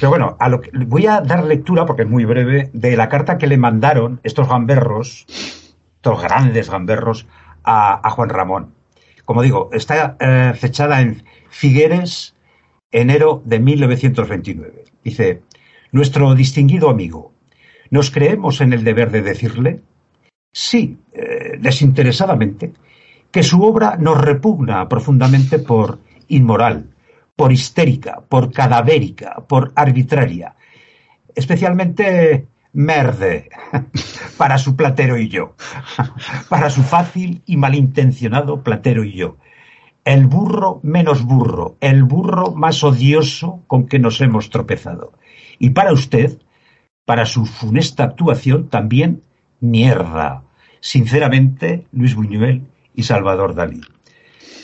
Pero 0.00 0.10
bueno, 0.10 0.36
a 0.40 0.48
lo 0.48 0.60
que, 0.60 0.70
voy 0.72 1.06
a 1.06 1.20
dar 1.20 1.44
lectura, 1.44 1.86
porque 1.86 2.02
es 2.02 2.08
muy 2.08 2.24
breve, 2.24 2.70
de 2.72 2.96
la 2.96 3.08
carta 3.08 3.38
que 3.38 3.46
le 3.46 3.56
mandaron 3.56 4.20
estos 4.22 4.48
gamberros, 4.48 5.26
estos 5.96 6.22
grandes 6.22 6.70
gamberros, 6.70 7.26
a, 7.64 8.10
Juan 8.10 8.28
Ramón. 8.28 8.74
Como 9.24 9.42
digo, 9.42 9.70
está 9.72 10.16
eh, 10.18 10.52
fechada 10.56 11.00
en 11.00 11.24
Figueres, 11.50 12.34
enero 12.90 13.42
de 13.44 13.60
1929. 13.60 14.84
Dice, 15.04 15.42
nuestro 15.92 16.34
distinguido 16.34 16.90
amigo, 16.90 17.32
¿nos 17.90 18.10
creemos 18.10 18.60
en 18.60 18.72
el 18.72 18.82
deber 18.82 19.10
de 19.10 19.22
decirle? 19.22 19.82
Sí, 20.52 20.98
eh, 21.14 21.56
desinteresadamente, 21.58 22.74
que 23.30 23.42
su 23.42 23.62
obra 23.62 23.96
nos 23.96 24.20
repugna 24.20 24.86
profundamente 24.86 25.58
por 25.58 25.98
inmoral, 26.28 26.90
por 27.34 27.52
histérica, 27.52 28.22
por 28.28 28.52
cadavérica, 28.52 29.42
por 29.48 29.72
arbitraria, 29.74 30.54
especialmente 31.34 32.46
merde 32.74 33.48
para 34.36 34.58
su 34.58 34.76
platero 34.76 35.16
y 35.16 35.28
yo, 35.28 35.56
para 36.50 36.68
su 36.68 36.82
fácil 36.82 37.42
y 37.46 37.56
malintencionado 37.56 38.62
platero 38.62 39.04
y 39.04 39.12
yo. 39.12 39.38
El 40.04 40.26
burro 40.26 40.80
menos 40.82 41.24
burro, 41.24 41.76
el 41.80 42.02
burro 42.02 42.52
más 42.52 42.84
odioso 42.84 43.62
con 43.68 43.86
que 43.86 43.98
nos 43.98 44.20
hemos 44.20 44.50
tropezado. 44.50 45.12
Y 45.58 45.70
para 45.70 45.92
usted, 45.92 46.38
para 47.06 47.24
su 47.24 47.46
funesta 47.46 48.04
actuación, 48.04 48.68
también 48.68 49.22
mierda. 49.62 50.42
Sinceramente, 50.80 51.86
Luis 51.92 52.14
Buñuel 52.14 52.66
y 52.94 53.04
Salvador 53.04 53.54
Dalí. 53.54 53.80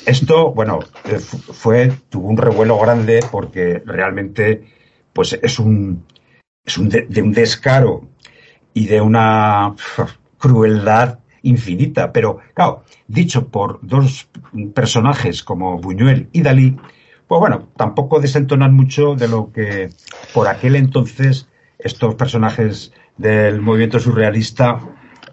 Esto, 0.05 0.53
bueno, 0.53 0.81
eh, 1.05 1.19
fue, 1.19 1.93
tuvo 2.11 2.29
un 2.29 2.37
revuelo 2.37 2.79
grande 2.79 3.25
porque 3.31 3.83
realmente, 3.87 4.65
pues 5.13 5.39
es 5.41 5.59
un, 5.59 6.05
es 6.65 6.77
un 6.77 6.89
de, 6.89 7.03
de 7.03 7.23
un 7.23 7.33
descaro 7.33 8.09
y 8.75 8.87
de 8.87 9.01
una 9.01 9.75
crueldad 10.39 11.21
infinita. 11.43 12.13
Pero, 12.13 12.39
claro, 12.55 12.85
dicho 13.07 13.49
por 13.49 13.79
dos 13.83 14.29
personajes 14.75 15.43
como 15.43 15.79
Buñuel 15.79 16.29
y 16.33 16.43
Dalí, 16.43 16.77
pues 17.29 17.41
bueno, 17.41 17.69
tampoco 17.77 18.21
desentonan 18.21 18.75
mucho 18.75 19.15
de 19.15 19.29
lo 19.29 19.53
que 19.53 19.91
por 20.33 20.49
aquel 20.49 20.75
entonces 20.77 21.49
estos 21.79 22.15
personajes 22.17 22.93
del 23.19 23.61
movimiento 23.61 23.99
surrealista 24.01 24.79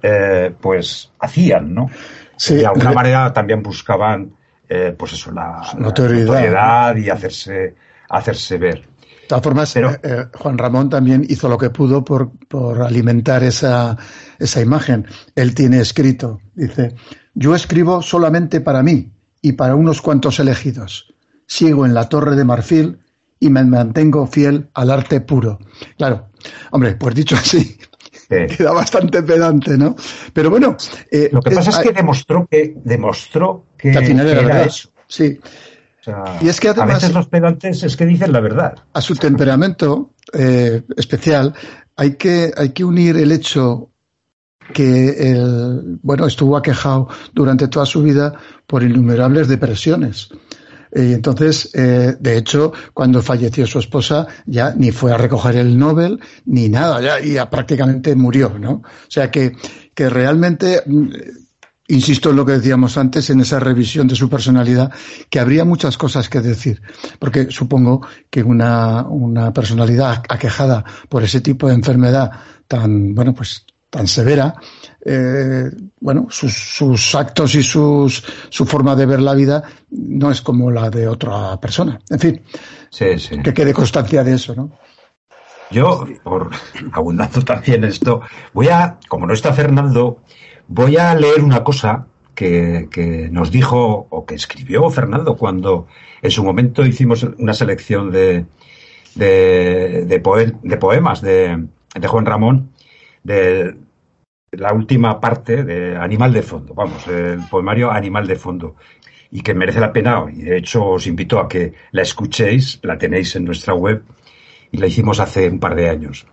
eh, 0.02 0.54
pues 0.60 1.12
hacían, 1.20 1.74
¿no? 1.74 1.90
Sí, 2.36 2.56
de 2.56 2.66
alguna 2.66 2.92
manera 2.92 3.32
también 3.32 3.64
buscaban 3.64 4.32
eh, 4.68 4.94
pues 4.98 5.14
eso, 5.14 5.32
la, 5.32 5.62
Notoriedad. 5.78 6.96
y 6.98 7.10
hacerse, 7.10 7.76
hacerse 8.10 8.58
ver. 8.58 8.82
De 8.82 9.28
todas 9.30 9.44
formas, 9.44 9.74
Pero- 9.74 9.92
eh, 10.04 10.26
Juan 10.38 10.58
Ramón 10.58 10.90
también 10.90 11.26
hizo 11.30 11.48
lo 11.48 11.58
que 11.58 11.70
pudo 11.70 12.04
por, 12.04 12.32
por 12.48 12.82
alimentar 12.82 13.44
esa, 13.44 13.98
esa 14.38 14.62
imagen. 14.62 15.08
Él 15.36 15.56
tiene 15.56 15.80
escrito, 15.80 16.42
dice, 16.54 16.96
yo 17.34 17.56
escribo 17.56 18.02
solamente 18.02 18.62
para 18.62 18.84
mí 18.84 19.12
y 19.42 19.54
para 19.54 19.76
unos 19.76 20.02
cuantos 20.02 20.40
elegidos. 20.40 21.14
Sigo 21.48 21.86
en 21.86 21.94
la 21.94 22.10
torre 22.10 22.36
de 22.36 22.44
marfil 22.44 23.00
y 23.40 23.50
me 23.50 23.64
mantengo 23.64 24.26
fiel 24.28 24.70
al 24.74 24.92
arte 24.92 25.22
puro. 25.22 25.60
Claro, 25.98 26.30
hombre, 26.72 26.96
pues 26.96 27.16
dicho 27.16 27.36
así, 27.36 27.78
Eh, 28.30 28.48
queda 28.58 28.72
bastante 28.72 29.22
pedante, 29.24 29.78
¿no? 29.78 29.96
Pero 30.34 30.50
bueno, 30.50 30.76
eh, 31.12 31.30
lo 31.32 31.42
que 31.42 31.52
pasa 31.52 31.70
es 31.70 31.78
eh, 31.80 31.84
que 31.84 31.92
demostró 31.94 32.48
que 32.50 32.74
demostró 32.84 33.66
que, 33.78 33.92
que 33.92 33.98
al 33.98 34.06
final 34.06 34.28
era 34.28 34.42
verdad. 34.42 34.66
eso. 34.66 34.90
Sí, 35.08 35.40
O 36.02 36.04
sea, 36.04 36.24
Y 36.42 36.50
es 36.50 36.60
que 36.60 36.70
a 36.70 36.72
además- 36.72 36.96
veces 37.02 37.14
los 37.14 37.28
pedantes 37.28 37.84
es 37.84 37.96
que 37.96 38.06
dicen 38.06 38.32
la 38.32 38.40
verdad. 38.40 38.74
a 38.94 39.02
su 39.02 39.16
temperamento 39.16 40.14
eh, 40.34 40.82
especial 40.98 41.54
hay 41.96 42.16
que, 42.16 42.52
hay 42.58 42.70
que 42.70 42.84
unir 42.84 43.16
el 43.18 43.32
hecho 43.32 43.92
que 44.74 45.10
el, 45.32 46.00
bueno, 46.02 46.26
estuvo 46.26 46.58
aquejado 46.58 47.08
durante 47.34 47.68
toda 47.68 47.86
su 47.86 48.02
vida 48.02 48.34
por 48.66 48.82
innumerables 48.82 49.48
depresiones. 49.48 50.30
Y 50.96 51.12
entonces, 51.12 51.70
eh, 51.74 52.16
de 52.18 52.38
hecho, 52.38 52.72
cuando 52.94 53.22
falleció 53.22 53.68
su 53.68 53.80
esposa, 53.80 54.28
ya 54.46 54.74
ni 54.74 54.92
fue 54.92 55.12
a 55.12 55.18
recoger 55.18 55.58
el 55.58 55.78
Nobel, 55.78 56.22
ni 56.46 56.70
nada, 56.70 57.02
ya, 57.02 57.20
ya 57.20 57.50
prácticamente 57.50 58.16
murió, 58.16 58.58
¿no? 58.58 58.72
O 58.76 59.10
sea 59.10 59.30
que, 59.30 59.58
que 59.94 60.10
realmente, 60.10 60.84
mm, 60.86 61.08
insisto 61.90 62.30
en 62.30 62.38
lo 62.38 62.46
que 62.46 62.54
decíamos 62.54 62.98
antes, 62.98 63.30
en 63.30 63.42
esa 63.42 63.60
revisión 63.60 64.08
de 64.08 64.16
su 64.16 64.30
personalidad, 64.30 64.90
que 65.30 65.42
habría 65.42 65.66
muchas 65.66 65.98
cosas 65.98 66.30
que 66.30 66.40
decir. 66.40 66.82
Porque 67.20 67.52
supongo 67.52 68.08
que 68.30 68.42
una, 68.42 69.04
una 69.04 69.52
personalidad 69.52 70.24
aquejada 70.30 70.86
por 71.10 71.24
ese 71.24 71.42
tipo 71.42 71.68
de 71.68 71.74
enfermedad 71.74 72.32
tan, 72.70 73.14
bueno, 73.14 73.34
pues 73.34 73.66
tan 73.90 74.08
severa, 74.08 74.56
eh, 75.06 75.70
bueno, 76.02 76.28
sus, 76.30 76.54
sus 76.54 77.16
actos 77.16 77.56
y 77.56 77.64
sus, 77.64 78.24
su 78.50 78.66
forma 78.66 78.96
de 78.96 79.06
ver 79.06 79.22
la 79.22 79.34
vida 79.34 79.64
no 79.92 80.32
es 80.32 80.42
como 80.42 80.70
la 80.72 80.90
de 80.90 81.08
otra 81.08 81.58
persona. 81.60 82.00
En 82.10 82.20
fin, 82.20 82.42
Sí, 82.90 83.18
sí. 83.20 83.42
que 83.42 83.54
quede 83.54 83.74
constancia 83.74 84.24
de 84.24 84.34
eso, 84.36 84.54
¿no? 84.56 84.72
Yo, 85.72 86.06
por 86.24 86.52
abundando 86.94 87.42
también 87.42 87.84
esto, 87.84 88.22
voy 88.54 88.68
a, 88.70 89.00
como 89.08 89.26
no 89.26 89.34
está 89.34 89.54
Fernando, 89.54 90.22
voy 90.68 90.98
a 90.98 91.16
leer 91.16 91.42
una 91.44 91.64
cosa 91.64 92.08
que, 92.36 92.88
que 92.92 93.30
nos 93.32 93.50
dijo 93.52 94.08
o 94.10 94.26
que 94.26 94.36
escribió 94.36 94.90
Fernando 94.90 95.38
cuando 95.38 95.88
en 96.22 96.32
su 96.32 96.44
momento 96.44 96.86
hicimos 96.86 97.24
una 97.24 97.54
selección 97.54 98.12
de, 98.12 98.46
de, 99.16 100.06
de, 100.06 100.24
poe- 100.24 100.56
de 100.62 100.78
poemas 100.78 101.22
de, 101.22 101.66
de 101.96 102.08
Juan 102.08 102.26
Ramón, 102.26 102.72
de 103.26 103.76
la 104.52 104.72
última 104.72 105.20
parte 105.20 105.64
de 105.64 105.98
Animal 105.98 106.32
de 106.32 106.44
Fondo, 106.44 106.74
vamos, 106.74 107.08
el 107.08 107.40
poemario 107.50 107.92
Animal 107.92 108.28
de 108.28 108.36
Fondo, 108.36 108.76
y 109.32 109.42
que 109.42 109.56
merece 109.56 109.80
la 109.80 109.92
pena, 109.92 110.26
y 110.32 110.44
de 110.44 110.58
hecho 110.58 110.86
os 110.86 111.08
invito 111.08 111.40
a 111.40 111.48
que 111.48 111.74
la 111.92 112.04
escuchéis, 112.04 112.80
la 112.84 112.98
tenéis 112.98 113.36
en 113.36 113.46
nuestra 113.46 113.74
web, 113.74 114.04
y 114.72 114.78
la 114.78 114.88
hicimos 114.88 115.20
hace 115.20 115.50
un 115.50 115.60
par 115.60 115.76
de 115.76 115.90
años. 115.90 116.28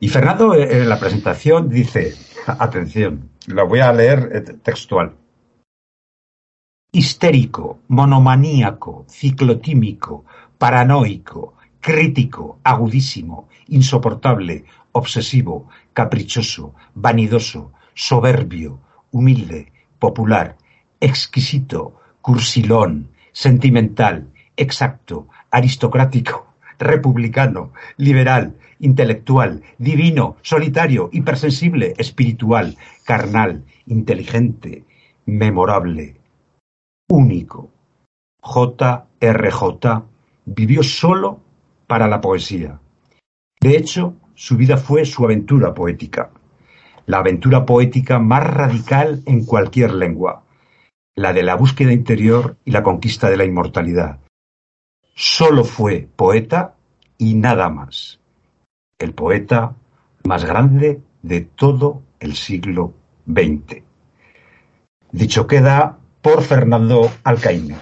Y 0.00 0.08
Fernando 0.08 0.54
eh, 0.54 0.82
en 0.82 0.88
la 0.88 1.00
presentación 1.00 1.68
dice, 1.68 2.14
atención, 2.46 3.30
la 3.48 3.64
voy 3.64 3.80
a 3.80 3.92
leer 3.92 4.30
eh, 4.32 4.40
textual. 4.62 5.16
Histérico, 6.92 7.80
monomaníaco, 7.88 9.04
ciclotímico, 9.08 10.24
paranoico, 10.56 11.54
crítico, 11.80 12.58
agudísimo, 12.62 13.48
insoportable, 13.68 14.64
obsesivo, 14.92 15.68
caprichoso, 15.92 16.74
vanidoso, 16.94 17.72
soberbio, 17.94 18.80
humilde, 19.10 19.72
popular, 19.98 20.56
exquisito, 21.00 22.00
cursilón, 22.20 23.10
sentimental, 23.32 24.28
exacto, 24.56 25.28
aristocrático, 25.50 26.54
republicano, 26.78 27.72
liberal, 27.96 28.56
intelectual, 28.80 29.62
divino, 29.78 30.36
solitario, 30.42 31.10
hipersensible, 31.12 31.94
espiritual, 31.98 32.76
carnal, 33.04 33.64
inteligente, 33.86 34.84
memorable, 35.26 36.16
único. 37.08 37.70
J.R.J. 38.40 40.04
vivió 40.44 40.82
solo 40.82 41.40
para 41.86 42.06
la 42.06 42.20
poesía. 42.20 42.80
De 43.60 43.76
hecho, 43.76 44.14
su 44.38 44.56
vida 44.56 44.76
fue 44.76 45.04
su 45.04 45.24
aventura 45.24 45.74
poética, 45.74 46.30
la 47.06 47.18
aventura 47.18 47.66
poética 47.66 48.20
más 48.20 48.44
radical 48.44 49.20
en 49.26 49.44
cualquier 49.44 49.92
lengua, 49.92 50.44
la 51.16 51.32
de 51.32 51.42
la 51.42 51.56
búsqueda 51.56 51.92
interior 51.92 52.56
y 52.64 52.70
la 52.70 52.84
conquista 52.84 53.28
de 53.28 53.36
la 53.36 53.44
inmortalidad. 53.44 54.20
Solo 55.12 55.64
fue 55.64 56.06
poeta 56.14 56.76
y 57.18 57.34
nada 57.34 57.68
más. 57.68 58.20
El 58.96 59.12
poeta 59.12 59.74
más 60.22 60.44
grande 60.44 61.00
de 61.22 61.40
todo 61.40 62.04
el 62.20 62.36
siglo 62.36 62.94
XX. 63.26 63.82
Dicho 65.10 65.48
queda 65.48 65.98
por 66.22 66.44
Fernando 66.44 67.10
Alcaíno. 67.24 67.76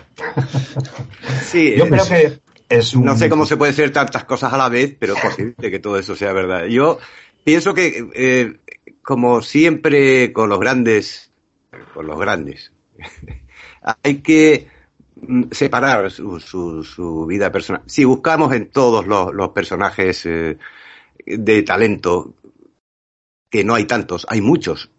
Sí, 1.43 1.75
Yo 1.77 1.87
creo 1.87 2.07
que 2.07 2.46
es 2.69 2.95
un... 2.95 3.05
No 3.05 3.17
sé 3.17 3.29
cómo 3.29 3.47
se 3.47 3.57
puede 3.57 3.73
ser 3.73 3.93
tantas 3.93 4.25
cosas 4.25 4.53
a 4.53 4.57
la 4.59 4.69
vez, 4.69 4.97
pero 4.99 5.15
es 5.15 5.21
posible 5.21 5.71
que 5.71 5.79
todo 5.79 5.99
eso 5.99 6.17
sea 6.17 6.33
verdad. 6.33 6.67
Yo 6.67 6.99
pienso 7.45 7.75
que, 7.75 8.09
eh, 8.15 8.57
como 9.03 9.43
siempre 9.43 10.33
con 10.33 10.49
los 10.49 10.59
grandes, 10.59 11.31
con 11.95 12.07
los 12.07 12.19
grandes, 12.19 12.73
hay 14.03 14.17
que 14.19 14.69
mm, 15.15 15.45
separar 15.51 16.11
su, 16.11 16.41
su, 16.41 16.83
su, 16.83 17.27
vida 17.27 17.53
personal. 17.53 17.83
Si 17.87 18.05
buscamos 18.05 18.53
en 18.55 18.71
todos 18.71 19.07
los, 19.07 19.33
los 19.33 19.51
personajes 19.51 20.27
eh, 20.27 20.59
de 21.25 21.63
talento, 21.63 22.35
que 23.49 23.65
no 23.65 23.75
hay 23.75 23.85
tantos, 23.85 24.27
hay 24.29 24.41
muchos, 24.41 24.91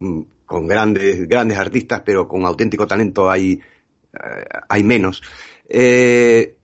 mm, 0.00 0.22
con 0.44 0.66
grandes, 0.66 1.28
grandes 1.28 1.58
artistas, 1.58 2.02
pero 2.04 2.28
con 2.28 2.44
auténtico 2.44 2.86
talento 2.86 3.30
hay, 3.30 3.52
eh, 3.52 4.44
hay 4.68 4.82
menos. 4.82 5.22
Eh, 5.68 6.56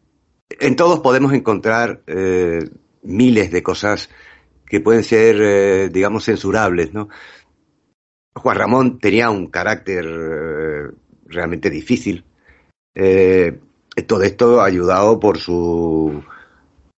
en 0.49 0.77
todos 0.77 1.01
podemos 1.01 1.33
encontrar 1.33 2.03
eh, 2.07 2.71
miles 3.03 3.51
de 3.51 3.63
cosas 3.63 4.09
que 4.67 4.81
pueden 4.81 5.05
ser, 5.05 5.37
eh, 5.41 5.89
digamos, 5.91 6.25
censurables, 6.25 6.93
¿no? 6.93 7.09
Juan 8.35 8.57
Ramón 8.57 8.99
tenía 8.99 9.31
un 9.31 9.49
carácter 9.49 10.05
eh, 10.07 10.91
realmente 11.27 11.71
difícil. 11.71 12.25
todo 14.07 14.23
esto 14.23 14.63
ayudado 14.63 15.19
por 15.21 15.39
su, 15.39 16.23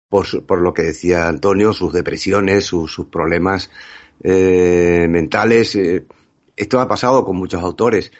por 0.08 0.26
su, 0.26 0.44
por 0.44 0.60
lo 0.60 0.74
que 0.74 0.82
decía 0.82 1.28
Antonio, 1.28 1.72
sus 1.72 1.92
depresiones, 1.92 2.66
sus, 2.66 2.92
sus 2.92 3.06
problemas 3.06 3.70
mentales. 4.22 5.76
esto 6.56 6.80
ha 6.80 6.88
pasado 6.88 7.24
con 7.24 7.36
muchos 7.36 7.62
autores 7.62 8.12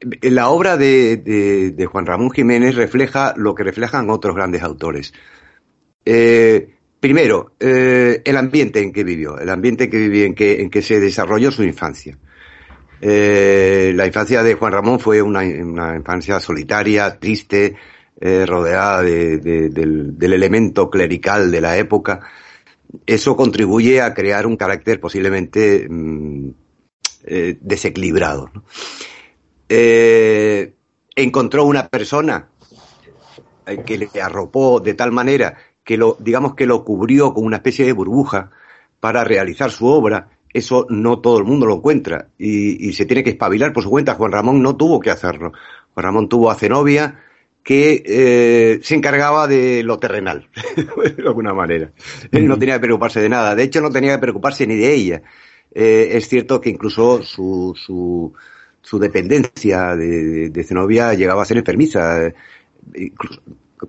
la 0.00 0.50
obra 0.50 0.76
de, 0.76 1.88
Juan 1.90 2.06
Ramón 2.06 2.30
Jiménez 2.30 2.74
refleja 2.74 3.34
lo 3.36 3.54
que 3.54 3.64
reflejan 3.64 4.10
otros 4.10 4.34
grandes 4.34 4.62
autores. 4.62 5.12
Eh, 6.04 6.74
primero, 7.00 7.54
eh, 7.58 8.22
el 8.24 8.36
ambiente 8.36 8.80
en 8.80 8.92
que 8.92 9.04
vivió, 9.04 9.38
el 9.38 9.48
ambiente 9.50 9.84
en 9.84 9.90
que 9.90 9.98
vivió, 9.98 10.24
en 10.24 10.34
que, 10.34 10.82
se 10.82 11.00
desarrolló 11.00 11.50
su 11.50 11.64
infancia. 11.64 12.16
Eh, 13.00 13.92
la 13.94 14.06
infancia 14.06 14.42
de 14.42 14.54
Juan 14.54 14.72
Ramón 14.72 15.00
fue 15.00 15.22
una, 15.22 15.44
infancia 15.44 16.40
solitaria, 16.40 17.18
triste, 17.18 17.76
rodeada 18.20 19.02
de, 19.02 19.38
de, 19.38 19.68
del, 19.68 20.32
elemento 20.32 20.90
clerical 20.90 21.52
de 21.52 21.60
la 21.60 21.76
época. 21.76 22.20
Eso 23.06 23.36
contribuye 23.36 24.00
a 24.00 24.12
crear 24.12 24.46
un 24.46 24.56
carácter 24.56 24.98
posiblemente 24.98 25.86
mmm, 25.88 26.50
desequilibrado. 27.60 28.50
Eh, 29.68 30.74
encontró 31.14 31.64
una 31.64 31.88
persona 31.88 32.48
que 33.84 33.98
le 33.98 34.08
arropó 34.22 34.80
de 34.80 34.94
tal 34.94 35.12
manera 35.12 35.58
que 35.84 35.96
lo, 35.96 36.16
digamos 36.20 36.54
que 36.54 36.66
lo 36.66 36.84
cubrió 36.84 37.34
con 37.34 37.44
una 37.44 37.56
especie 37.56 37.84
de 37.84 37.92
burbuja 37.92 38.50
para 39.00 39.24
realizar 39.24 39.70
su 39.70 39.86
obra, 39.86 40.30
eso 40.52 40.86
no 40.88 41.20
todo 41.20 41.38
el 41.38 41.44
mundo 41.44 41.66
lo 41.66 41.76
encuentra 41.76 42.28
y, 42.38 42.88
y, 42.88 42.92
se 42.94 43.04
tiene 43.06 43.22
que 43.22 43.30
espabilar 43.30 43.72
por 43.72 43.82
su 43.82 43.90
cuenta. 43.90 44.14
Juan 44.14 44.32
Ramón 44.32 44.62
no 44.62 44.76
tuvo 44.76 45.00
que 45.00 45.10
hacerlo. 45.10 45.52
Juan 45.92 46.04
Ramón 46.04 46.28
tuvo 46.28 46.50
a 46.50 46.54
Zenobia 46.54 47.20
que 47.68 48.02
eh, 48.06 48.80
se 48.82 48.94
encargaba 48.94 49.46
de 49.46 49.82
lo 49.82 49.98
terrenal, 49.98 50.48
de 51.16 51.22
alguna 51.26 51.52
manera. 51.52 51.92
Él 52.32 52.48
no 52.48 52.58
tenía 52.58 52.76
que 52.76 52.80
preocuparse 52.80 53.20
de 53.20 53.28
nada. 53.28 53.54
De 53.54 53.62
hecho, 53.62 53.82
no 53.82 53.90
tenía 53.90 54.14
que 54.14 54.20
preocuparse 54.22 54.66
ni 54.66 54.76
de 54.76 54.94
ella. 54.94 55.22
Eh, 55.74 56.08
es 56.12 56.28
cierto 56.28 56.62
que 56.62 56.70
incluso 56.70 57.22
su, 57.22 57.74
su, 57.76 58.32
su 58.88 58.98
dependencia 58.98 59.94
de, 59.94 60.48
de, 60.48 60.64
Zenobia 60.64 61.12
llegaba 61.12 61.42
a 61.42 61.44
ser 61.44 61.58
enfermiza. 61.58 62.32
Incluso, 62.94 63.42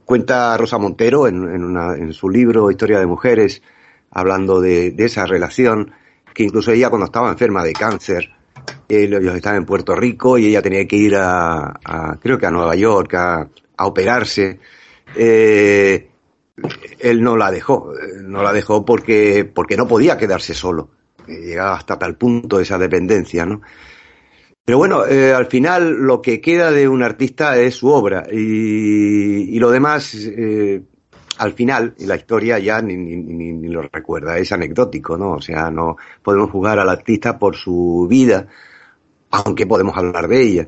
cuenta 0.03 0.57
Rosa 0.57 0.77
Montero 0.77 1.25
en, 1.25 1.35
en, 1.35 1.63
una, 1.63 1.95
en, 1.95 2.11
su 2.11 2.29
libro 2.29 2.69
Historia 2.69 2.99
de 2.99 3.05
Mujeres, 3.05 3.61
hablando 4.11 4.59
de, 4.59 4.91
de, 4.91 5.05
esa 5.05 5.25
relación, 5.25 5.93
que 6.33 6.43
incluso 6.43 6.73
ella 6.73 6.89
cuando 6.89 7.05
estaba 7.05 7.29
enferma 7.29 7.63
de 7.63 7.71
cáncer, 7.71 8.29
ellos 8.89 9.35
estaban 9.35 9.59
en 9.59 9.65
Puerto 9.65 9.95
Rico 9.95 10.37
y 10.37 10.47
ella 10.47 10.61
tenía 10.61 10.85
que 10.85 10.97
ir 10.97 11.15
a, 11.15 11.79
a 11.81 12.17
creo 12.21 12.37
que 12.37 12.47
a 12.47 12.51
Nueva 12.51 12.75
York, 12.75 13.13
a, 13.13 13.47
a 13.77 13.87
operarse. 13.87 14.59
Eh, 15.15 16.09
él 16.99 17.21
no 17.21 17.37
la 17.37 17.51
dejó, 17.51 17.93
no 18.21 18.43
la 18.43 18.51
dejó 18.51 18.83
porque, 18.83 19.45
porque 19.45 19.77
no 19.77 19.87
podía 19.87 20.17
quedarse 20.17 20.53
solo. 20.53 20.89
Llegaba 21.25 21.77
hasta 21.77 21.97
tal 21.97 22.17
punto 22.17 22.59
esa 22.59 22.77
dependencia, 22.77 23.45
¿no? 23.45 23.61
Pero 24.65 24.77
bueno, 24.77 25.05
eh, 25.05 25.33
al 25.33 25.47
final 25.47 25.93
lo 25.93 26.21
que 26.21 26.39
queda 26.39 26.71
de 26.71 26.87
un 26.87 27.01
artista 27.01 27.57
es 27.57 27.75
su 27.75 27.87
obra 27.87 28.27
y, 28.31 29.57
lo 29.57 29.71
demás, 29.71 30.13
eh, 30.15 30.83
al 31.39 31.53
final, 31.53 31.95
la 31.99 32.15
historia 32.15 32.59
ya 32.59 32.81
ni, 32.81 33.67
lo 33.67 33.81
recuerda, 33.81 34.37
es 34.37 34.51
anecdótico, 34.51 35.17
¿no? 35.17 35.33
O 35.33 35.41
sea, 35.41 35.71
no 35.71 35.95
podemos 36.21 36.51
jugar 36.51 36.79
al 36.79 36.89
artista 36.89 37.39
por 37.39 37.55
su 37.55 38.07
vida, 38.09 38.47
aunque 39.31 39.65
podemos 39.65 39.97
hablar 39.97 40.27
de 40.27 40.41
ella. 40.41 40.67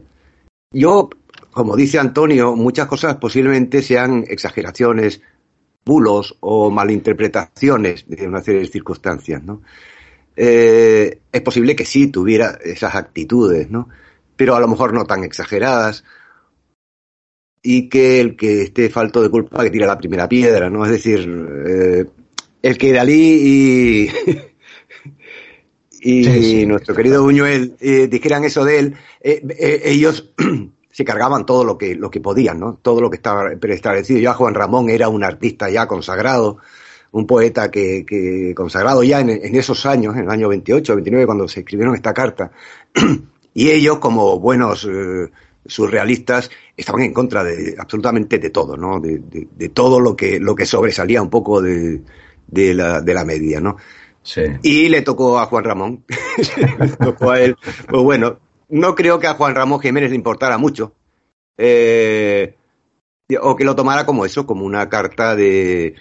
Yo, 0.73 1.09
como 1.51 1.75
dice 1.75 1.99
Antonio, 1.99 2.55
muchas 2.55 2.87
cosas 2.87 3.17
posiblemente 3.17 3.81
sean 3.81 4.23
exageraciones, 4.27 5.21
bulos 5.85 6.37
o 6.39 6.69
malinterpretaciones 6.71 8.05
de 8.07 8.27
una 8.27 8.41
serie 8.41 8.61
de 8.61 8.67
circunstancias, 8.67 9.43
¿no? 9.43 9.61
Eh, 10.35 11.21
es 11.31 11.41
posible 11.41 11.75
que 11.75 11.85
sí 11.85 12.07
tuviera 12.07 12.57
esas 12.63 12.95
actitudes, 12.95 13.69
¿no? 13.69 13.89
Pero 14.35 14.55
a 14.55 14.59
lo 14.59 14.67
mejor 14.67 14.93
no 14.93 15.05
tan 15.05 15.23
exageradas. 15.23 16.03
Y 17.63 17.89
que 17.89 18.19
el 18.19 18.35
que 18.35 18.63
esté 18.63 18.89
falto 18.89 19.21
de 19.21 19.29
culpa 19.29 19.63
que 19.63 19.69
tira 19.69 19.85
la 19.85 19.97
primera 19.97 20.27
piedra, 20.27 20.69
¿no? 20.69 20.83
Es 20.83 20.91
decir, 20.91 21.29
eh, 21.67 22.05
el 22.61 22.77
que 22.77 22.91
Dalí 22.91 23.13
y, 23.13 24.09
y 26.01 26.23
sí, 26.23 26.43
sí. 26.43 26.65
nuestro 26.65 26.95
querido 26.95 27.23
Buñuel 27.23 27.75
eh, 27.79 28.07
dijeran 28.07 28.43
eso 28.43 28.65
de 28.65 28.79
él, 28.79 28.95
eh, 29.21 29.43
eh, 29.57 29.81
ellos 29.85 30.31
se 30.91 31.05
cargaban 31.05 31.45
todo 31.45 31.63
lo 31.63 31.77
que, 31.77 31.95
lo 31.95 32.11
que 32.11 32.19
podían, 32.19 32.59
¿no? 32.59 32.79
Todo 32.81 33.01
lo 33.01 33.09
que 33.09 33.17
estaba 33.17 33.51
preestablecido. 33.59 34.19
Ya 34.19 34.33
Juan 34.33 34.53
Ramón 34.53 34.89
era 34.89 35.09
un 35.09 35.23
artista 35.23 35.69
ya 35.69 35.87
consagrado, 35.87 36.57
un 37.11 37.27
poeta 37.27 37.69
que, 37.69 38.05
que 38.05 38.53
consagrado 38.55 39.03
ya 39.03 39.19
en, 39.19 39.29
en, 39.29 39.55
esos 39.55 39.85
años, 39.85 40.15
en 40.15 40.23
el 40.23 40.29
año 40.29 40.47
28, 40.49 40.95
29, 40.95 41.25
cuando 41.25 41.47
se 41.47 41.61
escribieron 41.61 41.95
esta 41.95 42.13
carta, 42.13 42.51
y 43.53 43.69
ellos, 43.69 43.99
como 43.99 44.39
buenos 44.39 44.87
eh, 44.89 45.29
surrealistas, 45.65 46.49
estaban 46.75 47.01
en 47.01 47.13
contra 47.13 47.43
de 47.43 47.75
absolutamente 47.77 48.39
de 48.39 48.49
todo, 48.49 48.77
¿no? 48.77 48.99
De, 48.99 49.19
de, 49.19 49.47
de 49.55 49.69
todo 49.69 49.99
lo 49.99 50.15
que, 50.15 50.39
lo 50.39 50.55
que 50.55 50.65
sobresalía 50.65 51.21
un 51.21 51.29
poco 51.29 51.61
de, 51.61 52.01
de, 52.47 52.73
la, 52.73 53.01
de 53.01 53.13
la 53.13 53.25
media, 53.25 53.59
¿no? 53.59 53.77
Sí. 54.23 54.43
Y 54.61 54.89
le 54.89 55.01
tocó 55.01 55.39
a 55.39 55.45
Juan 55.47 55.63
Ramón, 55.63 56.05
le 56.79 56.87
tocó 56.89 57.31
a 57.31 57.41
él, 57.41 57.57
pues 57.89 58.03
bueno, 58.03 58.39
no 58.69 58.95
creo 58.95 59.19
que 59.19 59.27
a 59.27 59.33
Juan 59.33 59.55
Ramón 59.55 59.81
Jiménez 59.81 60.11
le 60.11 60.15
importara 60.15 60.57
mucho, 60.57 60.93
eh, 61.57 62.55
o 63.41 63.55
que 63.55 63.63
lo 63.63 63.75
tomara 63.75 64.05
como 64.05 64.25
eso, 64.25 64.45
como 64.45 64.65
una 64.65 64.89
carta 64.89 65.35
de, 65.35 65.95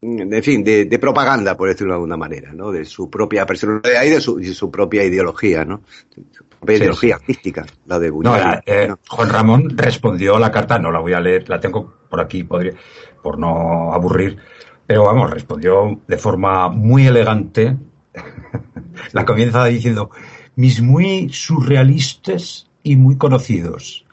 en 0.00 0.42
fin, 0.42 0.62
de, 0.62 0.84
de, 0.84 0.98
propaganda, 0.98 1.56
por 1.56 1.68
decirlo 1.68 1.92
de 1.92 1.96
alguna 1.96 2.16
manera, 2.16 2.52
¿no? 2.52 2.70
De 2.70 2.84
su 2.84 3.10
propia 3.10 3.44
personalidad 3.46 4.04
y 4.04 4.10
de 4.10 4.20
su, 4.20 4.36
de 4.36 4.54
su 4.54 4.70
propia 4.70 5.04
ideología, 5.04 5.64
¿no? 5.64 5.82
Su 6.30 6.44
propia 6.44 6.76
sí, 6.76 6.82
ideología 6.82 7.16
sí. 7.16 7.22
artística, 7.22 7.66
la 7.86 7.98
de 7.98 8.10
Buñuel. 8.10 8.42
No, 8.42 8.60
eh, 8.64 8.88
¿no? 8.88 8.98
Juan 9.08 9.28
Ramón 9.28 9.76
respondió 9.76 10.36
a 10.36 10.40
la 10.40 10.52
carta, 10.52 10.78
no 10.78 10.92
la 10.92 11.00
voy 11.00 11.14
a 11.14 11.20
leer, 11.20 11.48
la 11.48 11.58
tengo 11.58 11.94
por 12.08 12.20
aquí, 12.20 12.44
podría, 12.44 12.74
por 13.22 13.38
no 13.38 13.92
aburrir, 13.92 14.38
pero 14.86 15.04
vamos, 15.04 15.30
respondió 15.30 16.00
de 16.06 16.16
forma 16.16 16.68
muy 16.68 17.06
elegante. 17.06 17.76
la 19.12 19.24
comienza 19.24 19.64
diciendo, 19.64 20.10
mis 20.54 20.80
muy 20.80 21.28
surrealistas 21.28 22.70
y 22.84 22.96
muy 22.96 23.16
conocidos. 23.16 24.06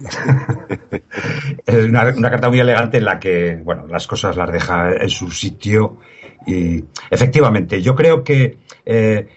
es 1.66 1.84
una, 1.84 2.12
una, 2.16 2.30
carta 2.30 2.48
muy 2.48 2.60
elegante 2.60 2.98
en 2.98 3.04
la 3.04 3.18
que, 3.18 3.60
bueno, 3.62 3.86
las 3.86 4.06
cosas 4.06 4.36
las 4.36 4.50
deja 4.50 4.92
en 4.92 5.10
su 5.10 5.30
sitio 5.30 5.98
y 6.46 6.84
efectivamente, 7.10 7.82
yo 7.82 7.94
creo 7.94 8.24
que 8.24 8.58
eh, 8.84 9.28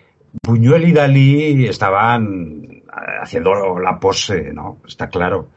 Buñuel 0.43 0.87
y 0.87 0.91
Dalí 0.91 1.65
estaban 1.67 2.83
haciendo 3.21 3.79
la 3.79 3.99
pose, 3.99 4.53
¿no? 4.53 4.79
Está 4.87 5.09
claro. 5.09 5.49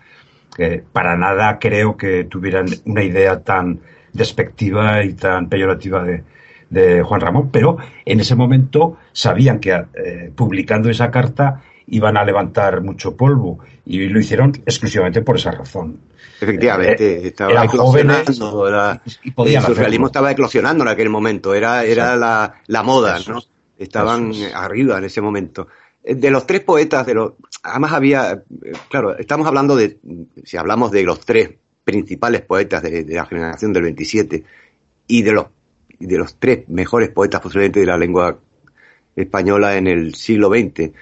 Que 0.55 0.83
para 0.93 1.17
nada 1.17 1.59
creo 1.59 1.97
que 1.97 2.25
tuvieran 2.25 2.67
una 2.85 3.03
idea 3.03 3.43
tan 3.43 3.81
despectiva 4.13 5.05
y 5.05 5.15
tan 5.15 5.49
peyorativa 5.49 6.03
de, 6.03 6.25
de 6.71 7.03
Juan 7.03 7.21
Ramón, 7.21 7.51
pero 7.51 7.77
en 8.05 8.21
ese 8.21 8.35
momento 8.35 8.97
sabían 9.13 9.61
que 9.61 9.73
eh, 9.73 10.33
publicando 10.35 10.91
esa 10.91 11.11
carta 11.11 11.63
iban 11.91 12.17
a 12.17 12.25
levantar 12.25 12.83
mucho 12.83 13.17
polvo 13.17 13.59
y 13.87 14.07
lo 14.09 14.21
hicieron 14.21 14.53
exclusivamente 14.67 15.23
por 15.23 15.37
esa 15.37 15.53
razón. 15.53 15.99
Efectivamente, 16.41 17.17
eh, 17.17 17.27
estaba 17.29 17.65
eclosionando, 17.65 18.69
era, 18.69 19.03
y, 19.25 19.33
y 19.51 19.55
el 19.55 19.63
surrealismo 19.63 20.07
estaba 20.07 20.31
eclosionando 20.31 20.85
en 20.85 20.89
aquel 20.89 21.09
momento, 21.09 21.55
era, 21.55 21.85
era 21.85 22.17
la, 22.17 22.55
la, 22.67 22.83
moda, 22.83 23.19
¿no? 23.27 23.43
Estaban 23.77 24.33
es. 24.33 24.55
arriba 24.55 24.99
en 24.99 25.05
ese 25.05 25.21
momento. 25.21 25.69
Eh, 26.05 26.15
De 26.15 26.31
los 26.31 26.47
tres 26.47 26.61
poetas, 26.61 27.07
de 27.07 27.15
los, 27.15 27.33
además 27.63 27.93
había, 27.93 28.43
claro, 28.89 29.17
estamos 29.17 29.47
hablando 29.47 29.75
de, 29.75 29.99
si 30.45 30.57
hablamos 30.57 30.91
de 30.93 31.03
los 31.03 31.21
tres 31.21 31.51
principales 31.83 32.43
poetas 32.43 32.83
de, 32.83 33.05
de 33.05 33.15
la 33.15 33.25
generación 33.25 33.73
del 33.73 33.85
27 33.85 34.45
y 35.09 35.23
de 35.23 35.33
los, 35.33 35.47
de 35.99 36.19
los 36.19 36.37
tres 36.37 36.69
mejores 36.69 37.09
poetas 37.09 37.41
posiblemente 37.41 37.81
de 37.81 37.87
la 37.87 37.97
lengua 37.99 38.39
española 39.17 39.77
en 39.77 39.87
el 39.87 40.15
siglo 40.15 40.49
XX. 40.51 40.93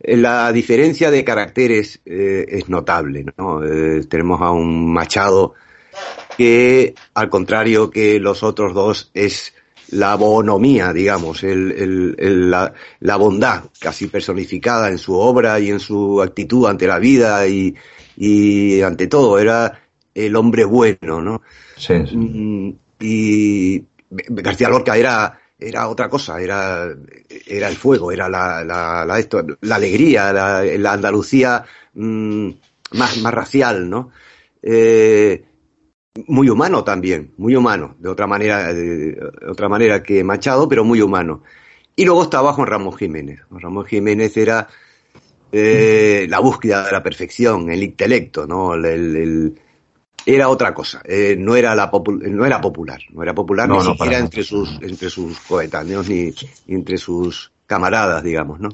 La 0.00 0.52
diferencia 0.52 1.10
de 1.10 1.24
caracteres 1.24 2.00
eh, 2.04 2.44
es 2.48 2.68
notable. 2.68 3.24
¿no? 3.36 3.64
Eh, 3.64 4.04
tenemos 4.08 4.40
a 4.42 4.50
un 4.50 4.92
Machado 4.92 5.54
que, 6.36 6.94
al 7.14 7.30
contrario 7.30 7.90
que 7.90 8.20
los 8.20 8.42
otros 8.42 8.74
dos, 8.74 9.10
es 9.14 9.54
la 9.90 10.16
bonomía, 10.16 10.92
digamos, 10.92 11.44
el, 11.44 11.72
el, 11.72 12.16
el, 12.18 12.50
la, 12.50 12.72
la, 13.00 13.16
bondad 13.16 13.64
casi 13.78 14.08
personificada 14.08 14.88
en 14.88 14.98
su 14.98 15.14
obra 15.14 15.60
y 15.60 15.70
en 15.70 15.80
su 15.80 16.20
actitud 16.20 16.66
ante 16.66 16.86
la 16.86 16.98
vida 16.98 17.46
y, 17.46 17.74
y 18.16 18.82
ante 18.82 19.06
todo. 19.06 19.38
Era 19.38 19.80
el 20.14 20.34
hombre 20.36 20.64
bueno, 20.64 21.22
¿no? 21.22 21.42
Sí, 21.76 21.94
sí. 22.06 22.16
Mm, 22.16 22.74
Y 23.00 23.84
García 24.10 24.68
Lorca 24.68 24.96
era 24.96 25.38
era 25.58 25.88
otra 25.88 26.08
cosa, 26.08 26.40
era, 26.40 26.94
era 27.46 27.68
el 27.68 27.76
fuego, 27.76 28.12
era 28.12 28.28
la, 28.28 28.62
la, 28.64 29.18
esto, 29.18 29.44
la 29.62 29.76
alegría, 29.76 30.32
la, 30.32 30.62
la 30.62 30.92
Andalucía 30.92 31.64
mmm, 31.94 32.50
más, 32.92 33.16
más 33.18 33.34
racial, 33.34 33.88
¿no? 33.88 34.10
Eh, 34.62 35.44
muy 36.26 36.48
humano 36.48 36.82
también, 36.82 37.32
muy 37.36 37.54
humano, 37.56 37.96
de 37.98 38.08
otra 38.08 38.26
manera, 38.26 38.72
de 38.72 39.18
otra 39.48 39.68
manera 39.68 40.02
que 40.02 40.24
Machado, 40.24 40.68
pero 40.68 40.84
muy 40.84 41.00
humano. 41.00 41.42
Y 41.94 42.04
luego 42.04 42.24
estaba 42.24 42.52
Juan 42.52 42.68
Ramón 42.68 42.92
Jiménez. 42.94 43.40
Juan 43.48 43.60
Ramón 43.60 43.84
Jiménez 43.86 44.36
era 44.36 44.68
eh, 45.52 46.26
la 46.28 46.40
búsqueda 46.40 46.84
de 46.84 46.92
la 46.92 47.02
perfección, 47.02 47.70
el 47.70 47.82
intelecto, 47.82 48.46
¿no? 48.46 48.74
El, 48.74 49.58
era 50.26 50.48
otra 50.48 50.74
cosa, 50.74 51.00
eh, 51.04 51.36
no, 51.38 51.54
era 51.54 51.74
la 51.76 51.88
no 51.88 52.44
era 52.44 52.60
popular, 52.60 53.00
no 53.10 53.22
era 53.22 53.32
popular 53.32 53.68
no, 53.68 53.78
ni 53.78 53.84
no, 53.84 53.92
siquiera 53.92 54.18
entre 54.18 54.42
sus, 54.42 54.76
entre 54.82 55.08
sus 55.08 55.38
coetáneos 55.38 56.08
ni, 56.08 56.32
ni, 56.66 56.74
entre 56.74 56.98
sus 56.98 57.52
camaradas, 57.64 58.24
digamos, 58.24 58.58
¿no? 58.58 58.70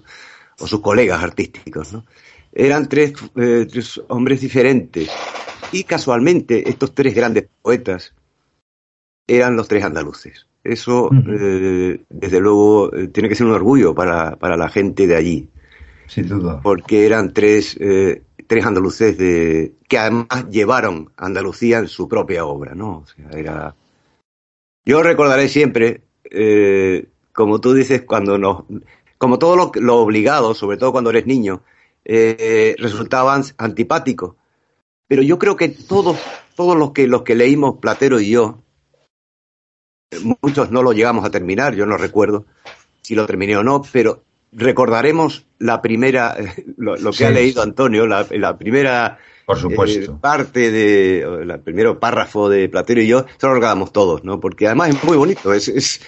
O 0.58 0.66
sus 0.66 0.80
colegas 0.80 1.22
artísticos, 1.22 1.92
¿no? 1.92 2.06
Eran 2.54 2.88
tres, 2.88 3.12
eh, 3.36 3.66
tres 3.70 4.00
hombres 4.08 4.40
diferentes 4.40 5.10
y 5.72 5.84
casualmente 5.84 6.68
estos 6.68 6.94
tres 6.94 7.14
grandes 7.14 7.46
poetas 7.60 8.14
eran 9.26 9.54
los 9.54 9.68
tres 9.68 9.84
andaluces. 9.84 10.46
Eso, 10.64 11.10
eh, 11.12 12.00
desde 12.08 12.40
luego, 12.40 12.90
tiene 13.12 13.28
que 13.28 13.34
ser 13.34 13.46
un 13.46 13.52
orgullo 13.52 13.94
para, 13.94 14.36
para 14.36 14.56
la 14.56 14.68
gente 14.68 15.06
de 15.06 15.16
allí. 15.16 15.48
Sin 16.06 16.28
duda. 16.28 16.60
Porque 16.62 17.04
eran 17.04 17.32
tres, 17.32 17.76
eh, 17.80 18.22
tres 18.52 18.66
andaluces 18.66 19.16
de, 19.16 19.72
que 19.88 19.96
además 19.96 20.46
llevaron 20.50 21.10
a 21.16 21.24
Andalucía 21.24 21.78
en 21.78 21.88
su 21.88 22.06
propia 22.06 22.44
obra, 22.44 22.74
¿no? 22.74 22.98
O 22.98 23.06
sea, 23.06 23.30
era... 23.30 23.74
Yo 24.84 25.02
recordaré 25.02 25.48
siempre, 25.48 26.02
eh, 26.30 27.06
como 27.32 27.62
tú 27.62 27.72
dices, 27.72 28.02
cuando 28.02 28.36
nos... 28.36 28.64
Como 29.16 29.38
todo 29.38 29.56
lo, 29.56 29.72
lo 29.76 29.96
obligado, 29.96 30.52
sobre 30.52 30.76
todo 30.76 30.92
cuando 30.92 31.08
eres 31.08 31.26
niño, 31.26 31.62
eh, 32.04 32.76
resultaban 32.78 33.42
antipáticos. 33.56 34.34
Pero 35.08 35.22
yo 35.22 35.38
creo 35.38 35.56
que 35.56 35.70
todos, 35.70 36.18
todos 36.54 36.76
los 36.76 36.92
que, 36.92 37.06
los 37.06 37.22
que 37.22 37.34
leímos 37.34 37.78
Platero 37.78 38.20
y 38.20 38.28
yo, 38.28 38.58
muchos 40.42 40.70
no 40.70 40.82
lo 40.82 40.92
llegamos 40.92 41.24
a 41.24 41.30
terminar, 41.30 41.74
yo 41.74 41.86
no 41.86 41.96
recuerdo 41.96 42.44
si 43.00 43.14
lo 43.14 43.24
terminé 43.24 43.56
o 43.56 43.62
no, 43.62 43.80
pero 43.90 44.24
recordaremos 44.52 45.46
la 45.58 45.82
primera, 45.82 46.36
lo, 46.76 46.96
lo 46.96 47.10
que 47.10 47.18
sí. 47.18 47.24
ha 47.24 47.30
leído 47.30 47.62
Antonio, 47.62 48.06
la, 48.06 48.26
la 48.30 48.56
primera 48.56 49.18
Por 49.46 49.58
supuesto. 49.58 50.12
Eh, 50.12 50.16
parte 50.20 50.70
de, 50.70 51.20
el 51.22 51.60
primero 51.60 51.98
párrafo 51.98 52.48
de 52.48 52.68
Platero 52.68 53.00
y 53.00 53.06
yo, 53.06 53.20
eso 53.20 53.48
lo 53.48 53.54
recordamos 53.54 53.92
todos, 53.92 54.24
¿no? 54.24 54.38
Porque 54.40 54.66
además 54.66 54.90
es 54.90 55.04
muy 55.04 55.16
bonito, 55.16 55.52
es, 55.52 55.68
es, 55.68 56.00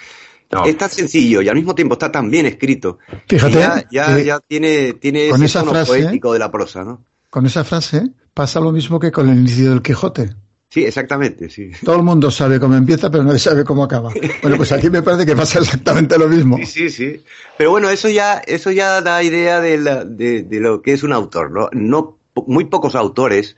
no. 0.51 0.63
es 0.65 0.77
tan 0.77 0.89
sencillo 0.89 1.41
y 1.41 1.49
al 1.49 1.55
mismo 1.55 1.75
tiempo 1.75 1.93
está 1.93 2.11
tan 2.11 2.29
bien 2.29 2.45
escrito. 2.45 2.99
Fíjate, 3.27 3.53
ya, 3.53 3.85
ya, 3.91 4.17
eh, 4.17 4.25
ya, 4.25 4.39
tiene, 4.39 4.93
tiene 4.93 5.29
con 5.29 5.43
ese 5.43 5.59
esa 5.59 5.63
frase, 5.63 5.91
poético 5.91 6.33
de 6.33 6.39
la 6.39 6.51
prosa, 6.51 6.83
¿no? 6.83 7.03
Con 7.29 7.45
esa 7.45 7.63
frase 7.63 8.03
pasa 8.33 8.59
lo 8.59 8.71
mismo 8.71 8.99
que 8.99 9.11
con 9.11 9.29
el 9.29 9.39
inicio 9.39 9.71
del 9.71 9.81
Quijote. 9.81 10.35
Sí, 10.75 10.83
exactamente, 10.83 11.49
sí. 11.49 11.71
Todo 11.85 11.95
el 11.95 12.03
mundo 12.03 12.29
sabe 12.29 12.59
cómo 12.59 12.75
empieza, 12.75 13.09
pero 13.09 13.23
nadie 13.23 13.39
sabe 13.39 13.63
cómo 13.63 13.85
acaba. 13.85 14.11
Bueno, 14.41 14.57
pues 14.57 14.73
aquí 14.73 14.89
me 14.89 15.01
parece 15.01 15.25
que 15.25 15.33
pasa 15.33 15.59
exactamente 15.59 16.17
lo 16.17 16.27
mismo. 16.27 16.57
Sí, 16.57 16.65
sí, 16.65 16.89
sí. 16.89 17.23
Pero 17.57 17.71
bueno, 17.71 17.89
eso 17.89 18.09
ya, 18.09 18.39
eso 18.45 18.71
ya 18.71 18.99
da 18.99 19.23
idea 19.23 19.61
de, 19.61 19.77
la, 19.77 20.03
de, 20.03 20.43
de 20.43 20.59
lo 20.59 20.81
que 20.81 20.91
es 20.91 21.03
un 21.03 21.13
autor, 21.13 21.49
¿no? 21.49 21.69
no 21.71 22.17
muy 22.45 22.65
pocos 22.65 22.93
autores, 22.95 23.55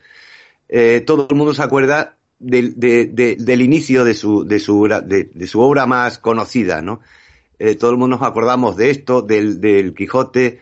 eh, 0.69 1.01
todo 1.07 1.25
el 1.27 1.35
mundo 1.35 1.55
se 1.55 1.63
acuerda 1.63 2.17
del, 2.37 2.79
de, 2.79 3.07
de, 3.07 3.35
del 3.35 3.63
inicio 3.63 4.05
de 4.05 4.13
su, 4.13 4.43
de 4.45 4.59
su, 4.59 4.87
de, 4.87 5.47
su 5.47 5.59
obra 5.59 5.87
más 5.87 6.19
conocida, 6.19 6.83
¿no? 6.83 6.99
Eh, 7.57 7.73
todo 7.73 7.89
el 7.89 7.97
mundo 7.97 8.17
nos 8.17 8.27
acordamos 8.27 8.77
de 8.77 8.91
esto, 8.91 9.23
del, 9.23 9.59
del 9.59 9.95
Quijote, 9.95 10.61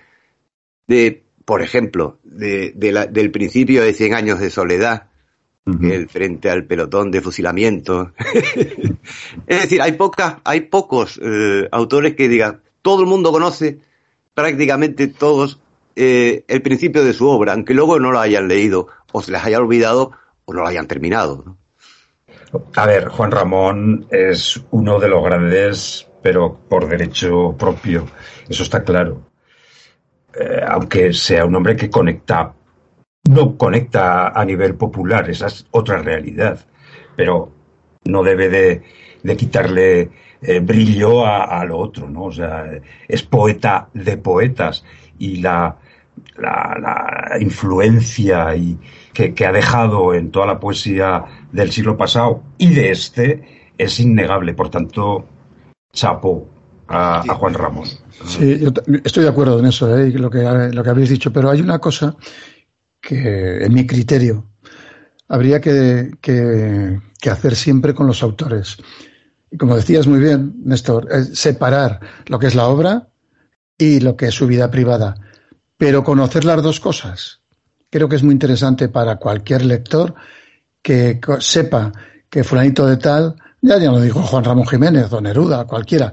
de, 0.87 1.25
por 1.43 1.61
ejemplo, 1.61 2.17
de, 2.23 2.71
de 2.73 2.93
la, 2.93 3.07
del 3.07 3.29
principio 3.29 3.83
de 3.83 3.93
Cien 3.93 4.13
años 4.13 4.39
de 4.39 4.49
soledad, 4.49 5.09
uh 5.65 5.71
-huh. 5.71 5.91
el 5.91 6.09
frente 6.09 6.49
al 6.49 6.65
pelotón 6.65 7.11
de 7.11 7.21
fusilamiento. 7.21 8.11
es 9.47 9.61
decir, 9.61 9.81
hay 9.81 9.93
pocas, 9.93 10.37
hay 10.43 10.61
pocos 10.61 11.19
eh, 11.23 11.67
autores 11.71 12.15
que 12.15 12.27
digan, 12.29 12.61
todo 12.81 13.01
el 13.01 13.07
mundo 13.07 13.31
conoce 13.31 13.79
prácticamente 14.33 15.07
todos 15.07 15.59
eh, 15.95 16.43
el 16.47 16.61
principio 16.61 17.03
de 17.03 17.13
su 17.13 17.27
obra, 17.27 17.53
aunque 17.53 17.73
luego 17.73 17.99
no 17.99 18.11
lo 18.11 18.19
hayan 18.19 18.47
leído, 18.47 18.87
o 19.11 19.21
se 19.21 19.31
les 19.31 19.43
haya 19.43 19.59
olvidado, 19.59 20.11
o 20.45 20.53
no 20.53 20.61
lo 20.61 20.67
hayan 20.67 20.87
terminado. 20.87 21.43
¿no? 21.45 21.57
A 22.75 22.85
ver, 22.85 23.07
Juan 23.07 23.31
Ramón 23.31 24.07
es 24.11 24.61
uno 24.71 24.99
de 24.99 25.07
los 25.07 25.23
grandes, 25.23 26.07
pero 26.21 26.57
por 26.69 26.87
derecho 26.87 27.55
propio, 27.57 28.05
eso 28.47 28.63
está 28.63 28.83
claro. 28.83 29.21
Eh, 30.33 30.61
aunque 30.67 31.13
sea 31.13 31.45
un 31.45 31.55
hombre 31.55 31.75
que 31.75 31.89
conecta, 31.89 32.53
no 33.29 33.57
conecta 33.57 34.29
a 34.29 34.45
nivel 34.45 34.75
popular, 34.75 35.29
esa 35.29 35.47
es 35.47 35.65
otra 35.71 35.97
realidad, 35.99 36.59
pero 37.15 37.51
no 38.05 38.23
debe 38.23 38.49
de, 38.49 38.83
de 39.23 39.37
quitarle 39.37 40.11
eh, 40.41 40.59
brillo 40.59 41.25
a, 41.25 41.59
a, 41.59 41.65
lo 41.65 41.77
otro, 41.79 42.09
¿no? 42.09 42.25
O 42.25 42.31
sea, 42.31 42.69
es 43.07 43.23
poeta 43.23 43.89
de 43.93 44.17
poetas 44.17 44.83
y 45.17 45.37
la, 45.37 45.77
la, 46.37 47.37
influencia 47.39 48.55
y 48.55 48.77
que, 49.13 49.33
que, 49.33 49.45
ha 49.45 49.51
dejado 49.51 50.13
en 50.13 50.31
toda 50.31 50.45
la 50.45 50.59
poesía 50.59 51.25
del 51.51 51.71
siglo 51.71 51.97
pasado 51.97 52.43
y 52.57 52.73
de 52.73 52.91
este 52.91 53.71
es 53.77 53.99
innegable. 53.99 54.53
Por 54.53 54.69
tanto, 54.69 55.25
chapo 55.91 56.47
a, 56.87 57.23
Juan 57.23 57.53
Ramón. 57.53 57.87
Sí, 58.25 58.59
yo 58.59 58.71
estoy 59.03 59.23
de 59.23 59.29
acuerdo 59.29 59.59
en 59.59 59.65
eso, 59.65 59.97
¿eh? 59.97 60.11
lo, 60.11 60.29
que, 60.29 60.39
lo 60.39 60.83
que 60.83 60.89
habéis 60.89 61.09
dicho, 61.09 61.33
pero 61.33 61.49
hay 61.49 61.61
una 61.61 61.79
cosa 61.79 62.15
que, 63.05 63.63
en 63.63 63.73
mi 63.73 63.85
criterio, 63.85 64.49
habría 65.27 65.61
que, 65.61 66.11
que, 66.21 67.29
hacer 67.29 67.55
siempre 67.55 67.93
con 67.93 68.07
los 68.07 68.21
autores. 68.23 68.77
Y 69.51 69.57
como 69.57 69.75
decías 69.75 70.07
muy 70.07 70.19
bien, 70.19 70.55
Néstor, 70.63 71.07
separar 71.33 71.99
lo 72.27 72.39
que 72.39 72.47
es 72.47 72.55
la 72.55 72.67
obra 72.67 73.07
y 73.77 73.99
lo 73.99 74.15
que 74.15 74.27
es 74.27 74.35
su 74.35 74.47
vida 74.47 74.69
privada, 74.69 75.15
pero 75.77 76.03
conocer 76.03 76.45
las 76.45 76.61
dos 76.61 76.79
cosas. 76.79 77.41
Creo 77.89 78.09
que 78.09 78.15
es 78.15 78.23
muy 78.23 78.33
interesante 78.33 78.89
para 78.89 79.17
cualquier 79.17 79.65
lector 79.65 80.13
que 80.81 81.19
sepa 81.39 81.91
que 82.29 82.43
fulanito 82.43 82.85
de 82.85 82.97
tal, 82.97 83.35
ya 83.61 83.77
ya 83.79 83.91
lo 83.91 84.01
dijo 84.01 84.21
Juan 84.21 84.43
Ramón 84.43 84.67
Jiménez 84.67 85.11
o 85.11 85.21
Neruda, 85.21 85.65
cualquiera, 85.65 86.11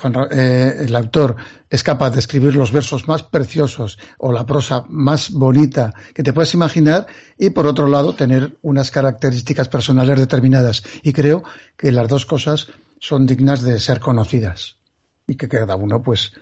Juan, 0.00 0.14
eh, 0.30 0.84
el 0.86 0.96
autor 0.96 1.36
es 1.70 1.82
capaz 1.82 2.10
de 2.10 2.20
escribir 2.20 2.54
los 2.54 2.72
versos 2.72 3.06
más 3.08 3.22
preciosos 3.22 3.98
o 4.18 4.32
la 4.32 4.44
prosa 4.46 4.84
más 4.88 5.30
bonita 5.30 5.92
que 6.14 6.22
te 6.22 6.32
puedes 6.32 6.54
imaginar 6.54 7.06
y 7.38 7.50
por 7.50 7.66
otro 7.66 7.86
lado 7.86 8.14
tener 8.14 8.56
unas 8.62 8.90
características 8.90 9.68
personales 9.68 10.18
determinadas. 10.18 10.82
Y 11.02 11.12
creo 11.12 11.42
que 11.76 11.92
las 11.92 12.08
dos 12.08 12.26
cosas 12.26 12.68
son 12.98 13.26
dignas 13.26 13.62
de 13.62 13.78
ser 13.80 14.00
conocidas 14.00 14.78
y 15.26 15.36
que 15.36 15.48
cada 15.48 15.76
uno 15.76 16.02
pues 16.02 16.32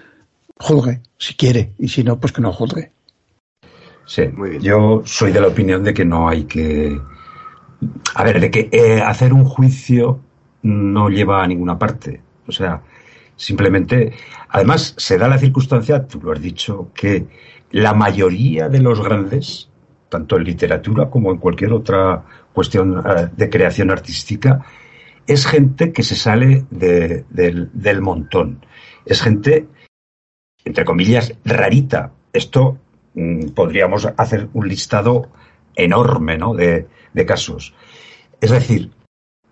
juzgue 0.57 1.01
si 1.17 1.35
quiere 1.35 1.73
y 1.77 1.87
si 1.87 2.03
no 2.03 2.19
pues 2.19 2.33
que 2.33 2.41
no 2.41 2.53
juzgue. 2.53 2.91
Sí, 4.05 4.27
muy 4.27 4.51
bien. 4.51 4.61
Yo 4.61 5.01
soy 5.05 5.31
de 5.31 5.39
la 5.39 5.47
opinión 5.47 5.83
de 5.83 5.93
que 5.93 6.03
no 6.03 6.27
hay 6.27 6.43
que 6.43 6.99
a 8.15 8.23
ver, 8.23 8.39
de 8.39 8.51
que 8.51 8.69
eh, 8.71 9.01
hacer 9.01 9.33
un 9.33 9.45
juicio 9.45 10.19
no 10.61 11.09
lleva 11.09 11.43
a 11.43 11.47
ninguna 11.47 11.77
parte. 11.77 12.21
O 12.47 12.51
sea, 12.51 12.81
Simplemente, 13.43 14.13
además, 14.47 14.95
se 14.97 15.17
da 15.17 15.27
la 15.27 15.37
circunstancia, 15.37 16.07
tú 16.07 16.21
lo 16.21 16.31
has 16.31 16.41
dicho, 16.41 16.91
que 16.95 17.27
la 17.71 17.93
mayoría 17.93 18.69
de 18.69 18.79
los 18.79 19.03
grandes, 19.03 19.69
tanto 20.07 20.37
en 20.37 20.45
literatura 20.45 21.09
como 21.09 21.29
en 21.29 21.39
cualquier 21.39 21.73
otra 21.73 22.23
cuestión 22.53 22.99
uh, 22.99 23.29
de 23.35 23.49
creación 23.49 23.91
artística, 23.91 24.63
es 25.27 25.45
gente 25.45 25.91
que 25.91 26.03
se 26.03 26.15
sale 26.15 26.65
de, 26.69 27.25
de, 27.29 27.67
del 27.73 28.01
montón. 28.01 28.65
Es 29.05 29.21
gente, 29.21 29.67
entre 30.63 30.85
comillas, 30.85 31.33
rarita. 31.43 32.13
Esto 32.31 32.77
mmm, 33.15 33.49
podríamos 33.49 34.07
hacer 34.15 34.47
un 34.53 34.69
listado 34.69 35.27
enorme 35.75 36.37
¿no? 36.37 36.53
de, 36.53 36.87
de 37.13 37.25
casos. 37.25 37.73
Es 38.39 38.51
decir, 38.51 38.91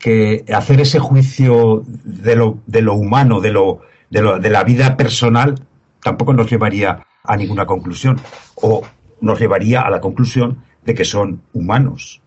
que 0.02 0.43
hacer 0.54 0.82
ese 0.82 0.99
juicio 0.99 1.84
de 1.86 2.36
lo, 2.36 2.58
de 2.66 2.82
lo 2.82 2.95
humano, 2.95 3.39
de, 3.39 3.52
lo, 3.52 3.82
de, 4.10 4.22
lo, 4.22 4.39
de 4.39 4.49
la 4.49 4.64
vida 4.64 4.97
personal, 4.97 5.56
tampoco 6.04 6.34
nos 6.34 6.49
llevaría 6.49 7.06
a 7.24 7.38
ninguna 7.38 7.66
conclusión. 7.66 8.20
O 8.56 8.82
nos 9.22 9.39
llevaría 9.39 9.82
a 9.82 9.89
la 9.91 10.02
conclusión 10.02 10.64
de 10.84 10.95
que 10.95 11.06
son 11.06 11.41
humanos, 11.54 12.20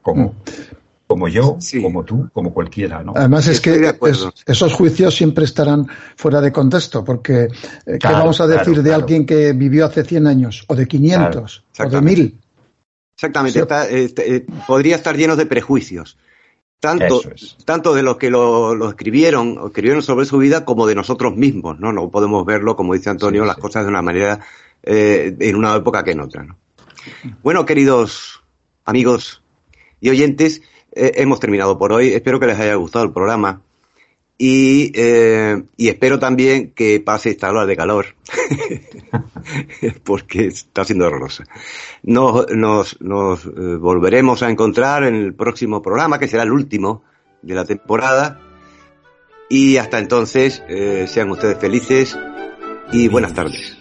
como, 0.00 0.34
como 1.06 1.28
yo, 1.28 1.56
Sí. 1.60 1.82
como 1.82 2.02
tú, 2.04 2.30
como 2.32 2.54
cualquiera. 2.54 3.02
¿no? 3.02 3.12
Además 3.14 3.46
es 3.48 3.56
Estoy 3.56 3.80
que 3.80 4.08
es- 4.10 4.26
esos 4.46 4.72
juicios 4.72 5.14
siempre 5.14 5.44
estarán 5.44 5.86
fuera 6.16 6.40
de 6.40 6.50
contexto, 6.50 7.04
porque 7.04 7.42
eh, 7.44 7.48
¿qué 7.84 7.98
Claro, 7.98 8.18
vamos 8.20 8.40
a 8.40 8.46
claro, 8.46 8.58
decir 8.60 8.76
de 8.82 8.88
claro. 8.88 9.02
alguien 9.02 9.26
que 9.26 9.52
vivió 9.52 9.84
hace 9.84 10.02
100 10.04 10.26
años, 10.26 10.64
o 10.68 10.74
de 10.74 10.86
500, 10.88 11.58
o 11.58 11.60
de 11.60 11.62
exactamente. 11.72 12.20
1000? 12.22 12.40
Exactamente, 13.16 13.52
Sí. 13.58 13.62
está, 13.62 13.90
eh, 13.90 14.14
eh, 14.16 14.46
podría 14.66 14.96
estar 14.96 15.14
lleno 15.16 15.36
de 15.36 15.44
prejuicios. 15.44 16.16
Tanto, 16.80 17.22
es. 17.34 17.56
tanto 17.64 17.92
de 17.92 18.02
los 18.02 18.18
que 18.18 18.30
lo, 18.30 18.74
lo 18.74 18.88
escribieron, 18.90 19.58
o 19.58 19.66
escribieron 19.66 20.02
sobre 20.02 20.26
su 20.26 20.38
vida, 20.38 20.64
como 20.64 20.86
de 20.86 20.94
nosotros 20.94 21.34
mismos, 21.34 21.80
¿no? 21.80 21.92
No 21.92 22.10
podemos 22.10 22.44
verlo, 22.46 22.76
como 22.76 22.94
dice 22.94 23.10
Antonio, 23.10 23.42
Sí, 23.42 23.46
las 23.48 23.56
sí. 23.56 23.62
cosas 23.62 23.84
de 23.84 23.90
una 23.90 24.02
manera, 24.02 24.40
eh, 24.82 25.34
en 25.40 25.56
una 25.56 25.74
época 25.74 26.04
que 26.04 26.12
en 26.12 26.20
otra, 26.20 26.44
¿no? 26.44 26.56
Bueno, 27.42 27.64
queridos 27.64 28.42
amigos 28.84 29.42
y 30.00 30.10
oyentes, 30.10 30.62
eh, 30.92 31.12
hemos 31.16 31.40
terminado 31.40 31.78
por 31.78 31.92
hoy. 31.92 32.08
Espero 32.08 32.38
que 32.38 32.46
les 32.46 32.58
haya 32.58 32.74
gustado 32.74 33.04
el 33.04 33.12
programa. 33.12 33.62
Y, 34.40 34.92
eh, 34.94 35.64
y 35.76 35.88
espero 35.88 36.20
también 36.20 36.70
que 36.70 37.00
pase 37.00 37.30
esta 37.30 37.50
hora 37.50 37.66
de 37.66 37.76
calor, 37.76 38.06
porque 40.04 40.46
está 40.46 40.84
siendo 40.84 41.06
horrorosa. 41.06 41.44
Nos, 42.04 42.48
nos, 42.50 43.00
nos 43.00 43.44
eh, 43.44 43.50
volveremos 43.50 44.44
a 44.44 44.50
encontrar 44.50 45.02
en 45.02 45.16
el 45.16 45.34
próximo 45.34 45.82
programa, 45.82 46.20
que 46.20 46.28
será 46.28 46.44
el 46.44 46.52
último 46.52 47.02
de 47.42 47.54
la 47.54 47.64
temporada. 47.64 48.40
Y 49.50 49.76
hasta 49.76 49.98
entonces, 49.98 50.62
eh, 50.68 51.06
sean 51.08 51.30
ustedes 51.30 51.58
felices 51.58 52.16
y 52.92 53.08
buenas 53.08 53.34
tardes. 53.34 53.76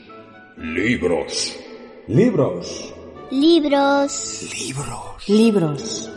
Libros. 0.58 1.56
Libros. 2.08 2.96
Libros. 5.28 6.17